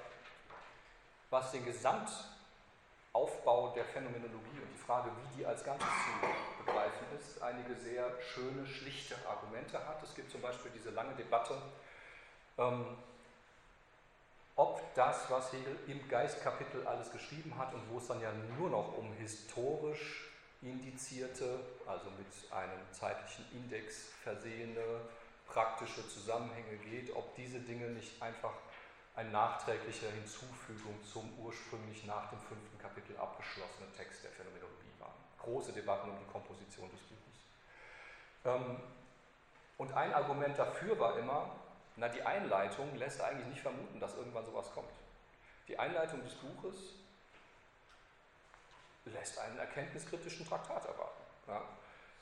[1.31, 7.43] was den Gesamtaufbau der Phänomenologie und die Frage, wie die als Ganzes zu begreifen ist,
[7.43, 10.01] einige sehr schöne, schlichte Argumente hat.
[10.03, 11.61] Es gibt zum Beispiel diese lange Debatte,
[12.57, 12.97] ähm,
[14.57, 18.71] ob das, was Hegel im Geistkapitel alles geschrieben hat und wo es dann ja nur
[18.71, 20.31] noch um historisch
[20.61, 25.01] indizierte, also mit einem zeitlichen Index versehene
[25.49, 28.53] praktische Zusammenhänge geht, ob diese Dinge nicht einfach
[29.15, 35.13] ein nachträglicher Hinzufügung zum ursprünglich nach dem fünften Kapitel abgeschlossenen Text der Phänomenologie waren.
[35.39, 37.23] Große Debatten um die Komposition des Buches.
[38.45, 38.81] Ähm,
[39.77, 41.51] und ein Argument dafür war immer,
[41.97, 44.93] na, die Einleitung lässt eigentlich nicht vermuten, dass irgendwann sowas kommt.
[45.69, 46.95] Die Einleitung des Buches
[49.05, 51.23] lässt einen erkenntniskritischen Traktat erwarten.
[51.49, 51.63] Ja.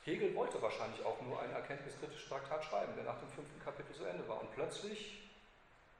[0.02, 4.04] Hegel wollte wahrscheinlich auch nur einen erkenntniskritischen Traktat schreiben, der nach dem fünften Kapitel zu
[4.04, 4.40] Ende war.
[4.40, 5.30] Und plötzlich,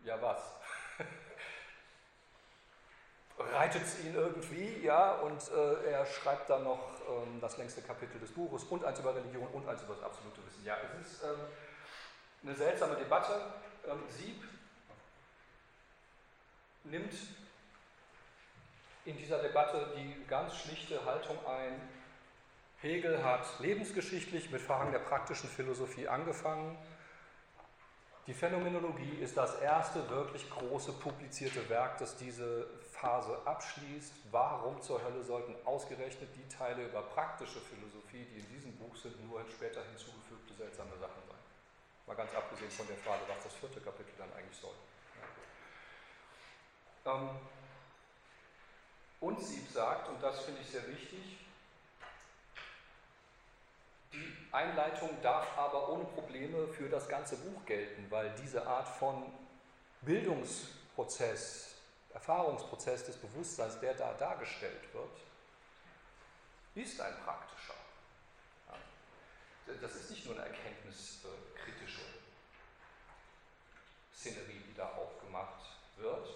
[0.05, 0.43] ja was?
[3.39, 8.21] Reitet es ihn irgendwie, ja, und äh, er schreibt dann noch ähm, das längste Kapitel
[8.21, 10.65] des Buches und eins über Religion und eins über das absolute Wissen.
[10.65, 11.41] Ja, es ist ähm,
[12.43, 13.33] eine seltsame Debatte.
[13.89, 14.43] Ähm, Sieb
[16.85, 17.15] nimmt
[19.05, 21.81] in dieser Debatte die ganz schlichte Haltung ein,
[22.83, 26.79] Hegel hat lebensgeschichtlich mit Fragen der praktischen Philosophie angefangen.
[28.27, 34.13] Die Phänomenologie ist das erste wirklich große publizierte Werk, das diese Phase abschließt.
[34.31, 39.29] Warum zur Hölle sollten ausgerechnet die Teile über praktische Philosophie, die in diesem Buch sind,
[39.29, 41.20] nur später hinzugefügte seltsame Sachen?
[42.11, 44.75] Mal ganz abgesehen von der Frage, was das vierte Kapitel dann eigentlich soll.
[47.07, 47.39] Ähm,
[49.21, 51.39] und Sieb sagt, und das finde ich sehr wichtig,
[54.13, 59.33] die Einleitung darf aber ohne Probleme für das ganze Buch gelten, weil diese Art von
[60.01, 61.77] Bildungsprozess,
[62.13, 65.17] Erfahrungsprozess des Bewusstseins, der da dargestellt wird,
[66.75, 67.75] ist ein praktischer.
[69.81, 71.50] Das ist nicht nur eine erkenntniskritische
[74.21, 75.61] Szenerie, die da aufgemacht
[75.97, 76.29] wird.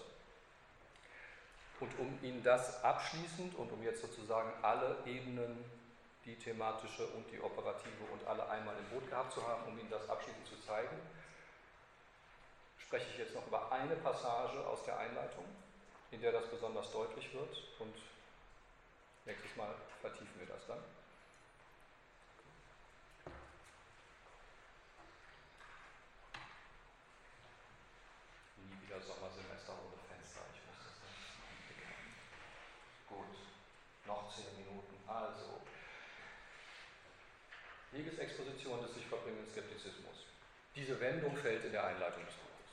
[1.79, 5.63] Und um Ihnen das abschließend und um jetzt sozusagen alle Ebenen
[6.25, 9.91] die thematische und die operative und alle einmal im Boot gehabt zu haben, um Ihnen
[9.91, 10.97] das abschließend zu zeigen,
[12.79, 15.45] spreche ich jetzt noch über eine Passage aus der Einleitung,
[16.11, 17.95] in der das besonders deutlich wird und
[19.25, 20.79] nächstes Mal vertiefen wir das dann.
[28.57, 31.75] Nie wieder Sommersemester ohne Fenster, ich muss das nicht
[33.09, 33.37] Gut,
[34.05, 34.95] noch zehn Minuten.
[35.07, 35.61] Also,
[38.65, 40.25] Exposition des sich verbringenden Skeptizismus.
[40.75, 42.69] Diese Wendung fällt in der Einleitung des Buches.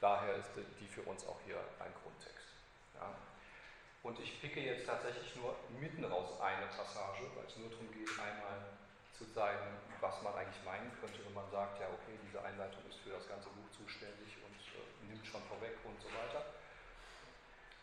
[0.00, 2.54] Daher ist die für uns auch hier ein Grundtext.
[2.94, 3.10] Ja.
[4.02, 8.08] Und ich picke jetzt tatsächlich nur mitten raus eine Passage, weil es nur darum geht,
[8.14, 8.78] einmal
[9.12, 13.00] zu zeigen, was man eigentlich meinen könnte, wenn man sagt, ja okay, diese Einleitung ist
[13.02, 16.42] für das ganze Buch zuständig und äh, nimmt schon vorweg und so weiter.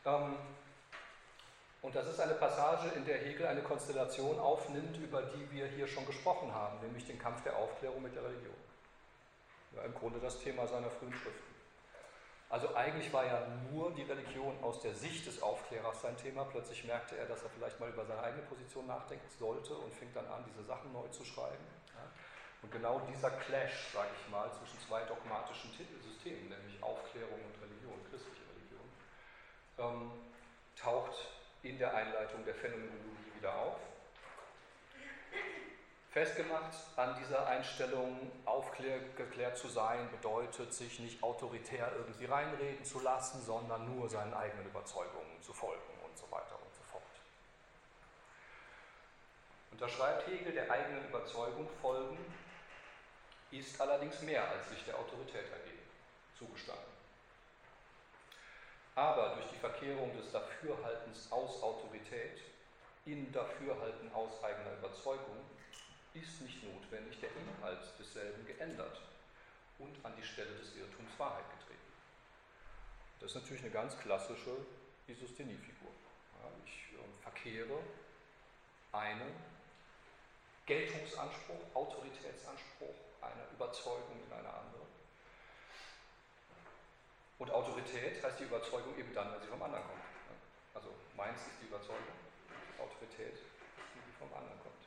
[0.06, 0.38] Ähm,
[1.82, 5.88] und das ist eine Passage, in der Hegel eine Konstellation aufnimmt, über die wir hier
[5.88, 8.56] schon gesprochen haben, nämlich den Kampf der Aufklärung mit der Religion.
[9.76, 11.52] Ja, Im Grunde das Thema seiner frühen Schriften.
[12.50, 16.44] Also eigentlich war ja nur die Religion aus der Sicht des Aufklärers sein Thema.
[16.44, 20.10] Plötzlich merkte er, dass er vielleicht mal über seine eigene Position nachdenken sollte und fing
[20.14, 21.66] dann an, diese Sachen neu zu schreiben.
[22.62, 25.72] Und genau dieser Clash, sage ich mal, zwischen zwei dogmatischen
[26.04, 28.88] Systemen, nämlich Aufklärung und Religion, christliche Religion,
[29.80, 30.12] ähm,
[30.76, 31.16] taucht
[31.64, 33.78] in der Einleitung der Phänomenologie wieder auf.
[36.12, 43.42] Festgemacht an dieser Einstellung, aufgeklärt zu sein, bedeutet, sich nicht autoritär irgendwie reinreden zu lassen,
[43.42, 47.04] sondern nur seinen eigenen Überzeugungen zu folgen und so weiter und so fort.
[49.72, 52.18] Und da schreibt Hegel, der eigenen Überzeugung folgen
[53.52, 55.88] ist allerdings mehr als sich der Autorität ergeben,
[56.38, 56.91] zugestanden.
[58.96, 62.42] Aber durch die Verkehrung des Dafürhaltens aus Autorität
[63.06, 65.38] in Dafürhalten aus eigener Überzeugung
[66.14, 69.00] ist nicht notwendig der Inhalt desselben geändert
[69.80, 71.80] und an die Stelle des Irrtums Wahrheit getreten.
[73.20, 74.58] Das ist natürlich eine ganz klassische
[75.08, 75.92] Isostheniefigur.
[76.66, 77.80] Ich äh, verkehre
[78.92, 79.32] einen
[80.66, 84.81] Geltungsanspruch, Autoritätsanspruch, eine Überzeugung in eine andere
[87.42, 90.06] und Autorität heißt die Überzeugung eben dann, wenn sie vom anderen kommt.
[90.76, 92.14] Also meins ist die Überzeugung,
[92.78, 93.50] Autorität ist
[93.98, 94.86] die, die vom anderen kommt.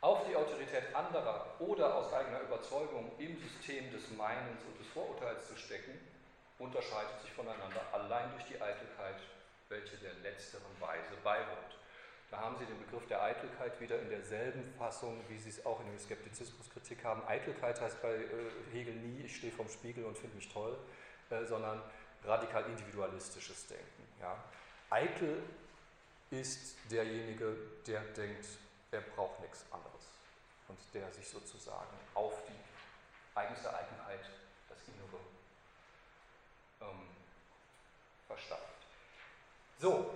[0.00, 5.46] Auf die Autorität anderer oder aus eigener Überzeugung im System des Meinens und des Vorurteils
[5.46, 5.92] zu stecken,
[6.58, 9.20] unterscheidet sich voneinander allein durch die Eitelkeit,
[9.68, 11.76] welche der letzteren Weise beiwohnt.
[12.34, 15.78] Da haben Sie den Begriff der Eitelkeit wieder in derselben Fassung, wie Sie es auch
[15.78, 17.22] in der Skeptizismuskritik haben.
[17.28, 18.28] Eitelkeit heißt bei äh,
[18.72, 20.76] Hegel nie, ich stehe vorm Spiegel und finde mich toll,
[21.30, 21.80] äh, sondern
[22.24, 24.02] radikal individualistisches Denken.
[24.20, 24.36] Ja.
[24.90, 25.44] Eitel
[26.30, 27.56] ist derjenige,
[27.86, 28.46] der denkt,
[28.90, 30.02] er braucht nichts anderes
[30.66, 34.28] und der sich sozusagen auf die eigenste Eigenheit,
[34.68, 35.20] das Innere,
[36.80, 37.08] ähm,
[38.26, 38.64] verstanden.
[39.78, 40.10] So,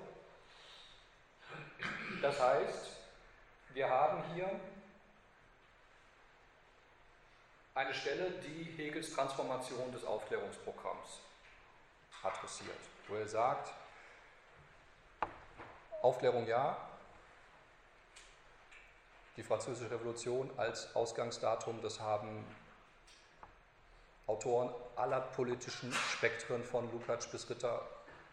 [2.22, 2.96] das heißt,
[3.74, 4.50] wir haben hier
[7.74, 11.20] eine Stelle, die Hegels Transformation des Aufklärungsprogramms
[12.22, 13.72] adressiert, wo er sagt,
[16.02, 16.76] Aufklärung ja,
[19.36, 22.44] die Französische Revolution als Ausgangsdatum, das haben
[24.26, 27.80] Autoren aller politischen Spektren von Lukács bis Ritter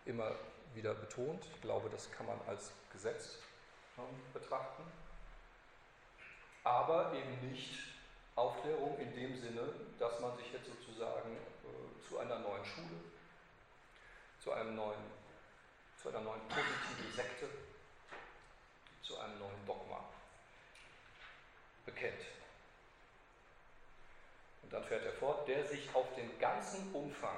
[0.05, 0.31] immer
[0.73, 1.45] wieder betont.
[1.53, 3.37] Ich glaube, das kann man als Gesetz
[4.33, 4.83] betrachten.
[6.63, 7.79] Aber eben nicht
[8.35, 9.69] Aufklärung in dem Sinne,
[9.99, 12.99] dass man sich jetzt sozusagen äh, zu einer neuen Schule,
[14.39, 14.99] zu einem neuen,
[16.01, 17.49] zu einer neuen positiven Sekte,
[19.01, 20.03] zu einem neuen Dogma
[21.85, 22.25] bekennt.
[24.63, 27.37] Und dann fährt er fort, der sich auf den ganzen Umfang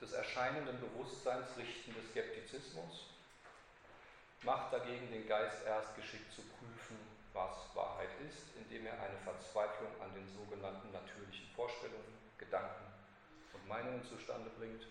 [0.00, 3.15] des erscheinenden Bewusstseins richtende Skeptizismus
[4.42, 6.98] macht dagegen den Geist erst geschickt zu prüfen,
[7.32, 12.86] was Wahrheit ist, indem er eine Verzweiflung an den sogenannten natürlichen Vorstellungen, Gedanken
[13.52, 14.86] und Meinungen zustande bringt,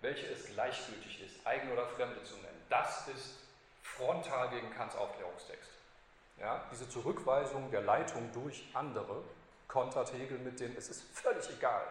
[0.00, 2.62] welche es gleichgültig ist, eigene oder fremde zu nennen.
[2.68, 3.38] Das ist
[3.82, 5.70] frontal gegen Kants Aufklärungstext.
[6.38, 9.22] Ja, diese Zurückweisung der Leitung durch andere
[9.68, 11.82] kontert Hegel mit dem, es ist völlig egal,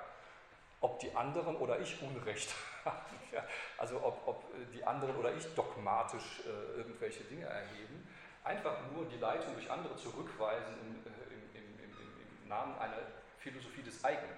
[0.82, 2.54] ob die anderen oder ich Unrecht
[2.86, 3.16] haben.
[3.32, 3.44] Ja,
[3.78, 8.08] also ob, ob, die anderen oder ich dogmatisch äh, irgendwelche Dinge erheben.
[8.44, 12.98] Einfach nur die Leitung durch andere zurückweisen im, äh, im, im, im, im Namen einer
[13.38, 14.36] Philosophie des eigenen,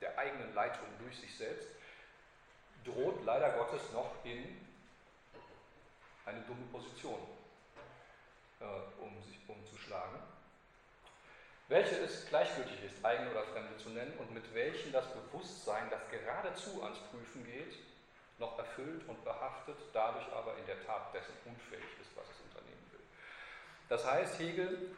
[0.00, 1.68] der eigenen Leitung durch sich selbst,
[2.84, 4.66] droht leider Gottes noch in
[6.26, 7.20] eine dumme Position
[8.60, 8.64] äh,
[9.00, 10.18] um sich umzuschlagen
[11.68, 16.00] welche es gleichgültig ist, eigene oder fremde zu nennen und mit welchen das Bewusstsein, das
[16.10, 17.74] geradezu ans Prüfen geht,
[18.38, 22.86] noch erfüllt und behaftet, dadurch aber in der Tat dessen unfähig ist, was es unternehmen
[22.92, 23.00] will.
[23.88, 24.94] Das heißt, Hegel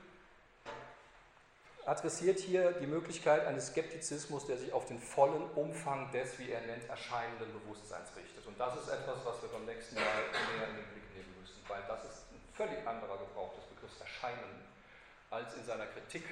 [1.87, 6.61] adressiert hier die Möglichkeit eines Skeptizismus, der sich auf den vollen Umfang des, wie er
[6.63, 8.45] nennt, erscheinenden Bewusstseins richtet.
[8.47, 11.63] Und das ist etwas, was wir beim nächsten Mal näher in den Blick nehmen müssen,
[11.67, 14.67] weil das ist ein völlig anderer Gebrauch des Begriffs Erscheinen
[15.31, 16.25] als in seiner Kritik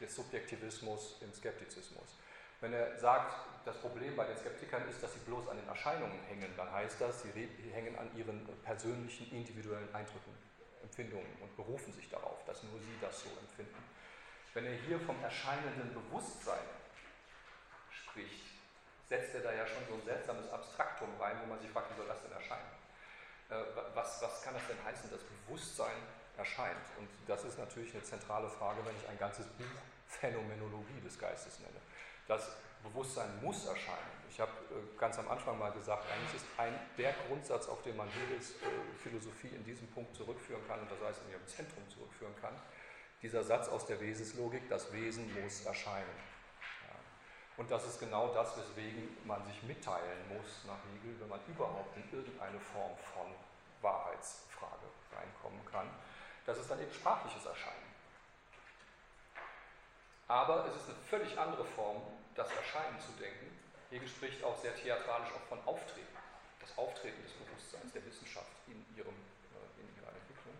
[0.00, 2.16] des Subjektivismus im Skeptizismus.
[2.60, 3.34] Wenn er sagt,
[3.64, 7.00] das Problem bei den Skeptikern ist, dass sie bloß an den Erscheinungen hängen, dann heißt
[7.00, 7.30] das, sie
[7.72, 10.32] hängen an ihren persönlichen, individuellen Eindrücken,
[10.82, 13.82] Empfindungen und berufen sich darauf, dass nur sie das so empfinden.
[14.54, 16.66] Wenn er hier vom erscheinenden Bewusstsein
[17.90, 18.46] spricht,
[19.08, 21.96] setzt er da ja schon so ein seltsames Abstraktum rein, wo man sich fragt, wie
[21.96, 22.70] soll das denn erscheinen?
[23.50, 23.62] Äh,
[23.94, 25.96] was, was kann das denn heißen, das Bewusstsein
[26.38, 26.86] erscheint.
[26.98, 29.66] Und das ist natürlich eine zentrale Frage, wenn ich ein ganzes Buch
[30.06, 31.80] Phänomenologie des Geistes nenne.
[32.26, 34.18] Das Bewusstsein muss erscheinen.
[34.30, 37.96] Ich habe äh, ganz am Anfang mal gesagt, eigentlich ist ein, der Grundsatz, auf den
[37.96, 41.88] man Hegels äh, Philosophie in diesem Punkt zurückführen kann, und das heißt in ihrem Zentrum
[41.88, 42.54] zurückführen kann,
[43.20, 46.38] dieser Satz aus der Wesenslogik, das Wesen muss erscheinen.
[47.56, 51.96] Und das ist genau das, weswegen man sich mitteilen muss nach Hegel, wenn man überhaupt
[51.96, 53.26] in irgendeine Form von
[53.82, 55.88] Wahrheitsfrage reinkommen kann
[56.48, 57.92] das ist dann eben sprachliches Erscheinen.
[60.28, 62.00] Aber es ist eine völlig andere Form,
[62.34, 63.52] das Erscheinen zu denken.
[63.90, 66.16] Hegel spricht auch sehr theatralisch auch von Auftreten,
[66.60, 70.56] das Auftreten des Bewusstseins, der Wissenschaft in, ihrem, äh, in ihrer Entwicklung,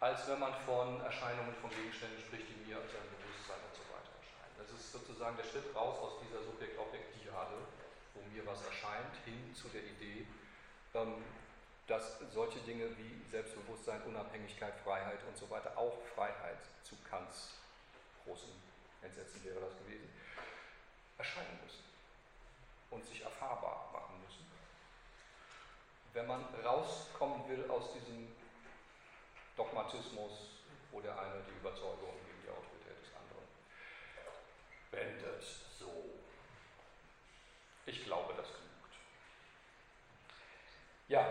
[0.00, 3.84] als wenn man von Erscheinungen, von Gegenständen spricht, die mir als ein Bewusstsein und so
[3.96, 4.56] weiter erscheinen.
[4.60, 7.64] Das ist sozusagen der Schritt raus aus dieser Subjekt-Objekt-Diade,
[8.12, 10.28] wo mir was erscheint, hin zu der Idee,
[10.92, 11.24] ähm,
[11.86, 17.54] dass solche Dinge wie Selbstbewusstsein, Unabhängigkeit, Freiheit und so weiter, auch Freiheit zu Kants
[18.24, 18.50] großen
[19.02, 20.08] Entsetzen wäre das gewesen,
[21.18, 21.84] erscheinen müssen
[22.90, 24.46] und sich erfahrbar machen müssen.
[26.12, 28.28] Wenn man rauskommen will aus diesem
[29.56, 30.32] Dogmatismus,
[30.90, 33.46] wo der eine die Überzeugung gegen die Autorität des anderen
[34.90, 35.42] wendet,
[35.78, 35.90] so.
[37.86, 38.94] Ich glaube, das genügt.
[41.08, 41.26] Ja,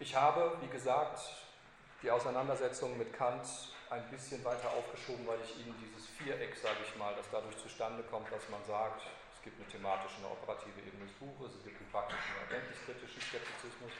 [0.00, 1.18] ich habe, wie gesagt,
[2.02, 3.46] die Auseinandersetzung mit Kant
[3.90, 8.02] ein bisschen weiter aufgeschoben, weil ich Ihnen dieses Viereck, sage ich mal, das dadurch zustande
[8.04, 9.02] kommt, dass man sagt,
[9.34, 13.22] es gibt eine thematische, eine operative Ebene des Buches, es gibt einen praktischen, einen erkenntniskritischen
[13.22, 13.92] Skeptizismus.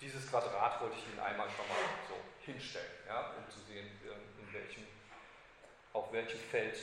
[0.00, 4.52] Dieses Quadrat wollte ich Ihnen einmal schon mal so hinstellen, ja, um zu sehen, in
[4.52, 4.84] welchem,
[5.92, 6.76] auf welchem Feld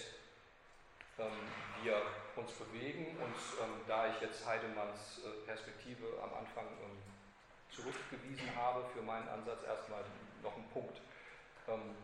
[1.20, 1.46] ähm,
[1.84, 2.02] wir
[2.36, 3.18] uns bewegen.
[3.22, 7.11] Und ähm, da ich jetzt Heidemanns äh, Perspektive am Anfang ähm,
[7.72, 10.04] zurückgewiesen habe für meinen Ansatz erstmal
[10.44, 11.02] noch ein Punkt,
[11.68, 11.96] ähm,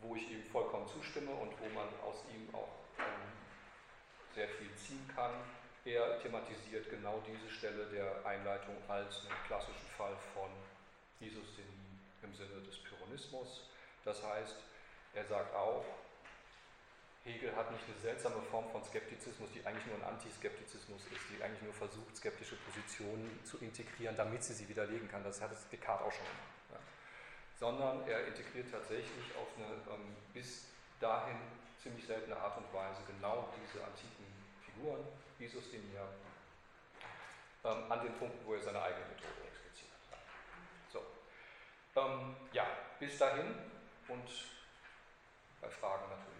[0.00, 3.32] wo ich ihm vollkommen zustimme und wo man aus ihm auch ähm,
[4.34, 5.32] sehr viel ziehen kann.
[5.84, 10.50] Er thematisiert genau diese Stelle der Einleitung als einen klassischen Fall von
[11.20, 13.70] Isosthenie im Sinne des Pyrrhonismus.
[14.04, 14.56] Das heißt,
[15.14, 15.84] er sagt auch,
[17.26, 21.42] Hegel hat nicht eine seltsame Form von Skeptizismus, die eigentlich nur ein Antiskeptizismus ist, die
[21.42, 25.24] eigentlich nur versucht, skeptische Positionen zu integrieren, damit sie sie widerlegen kann.
[25.24, 26.54] Das hat Descartes auch schon gemacht.
[26.70, 26.78] Ja.
[27.58, 30.68] Sondern er integriert tatsächlich auf eine ähm, bis
[31.00, 31.36] dahin
[31.82, 34.26] ziemlich seltene Art und Weise genau diese antiken
[34.62, 35.02] Figuren,
[35.40, 36.06] Isosthenia,
[37.64, 40.18] ähm, an den Punkten, wo er seine eigene Methode expliziert hat.
[40.92, 41.02] So.
[42.00, 42.66] Ähm, ja,
[43.00, 43.52] bis dahin
[44.08, 44.28] und
[45.60, 46.35] bei Fragen natürlich.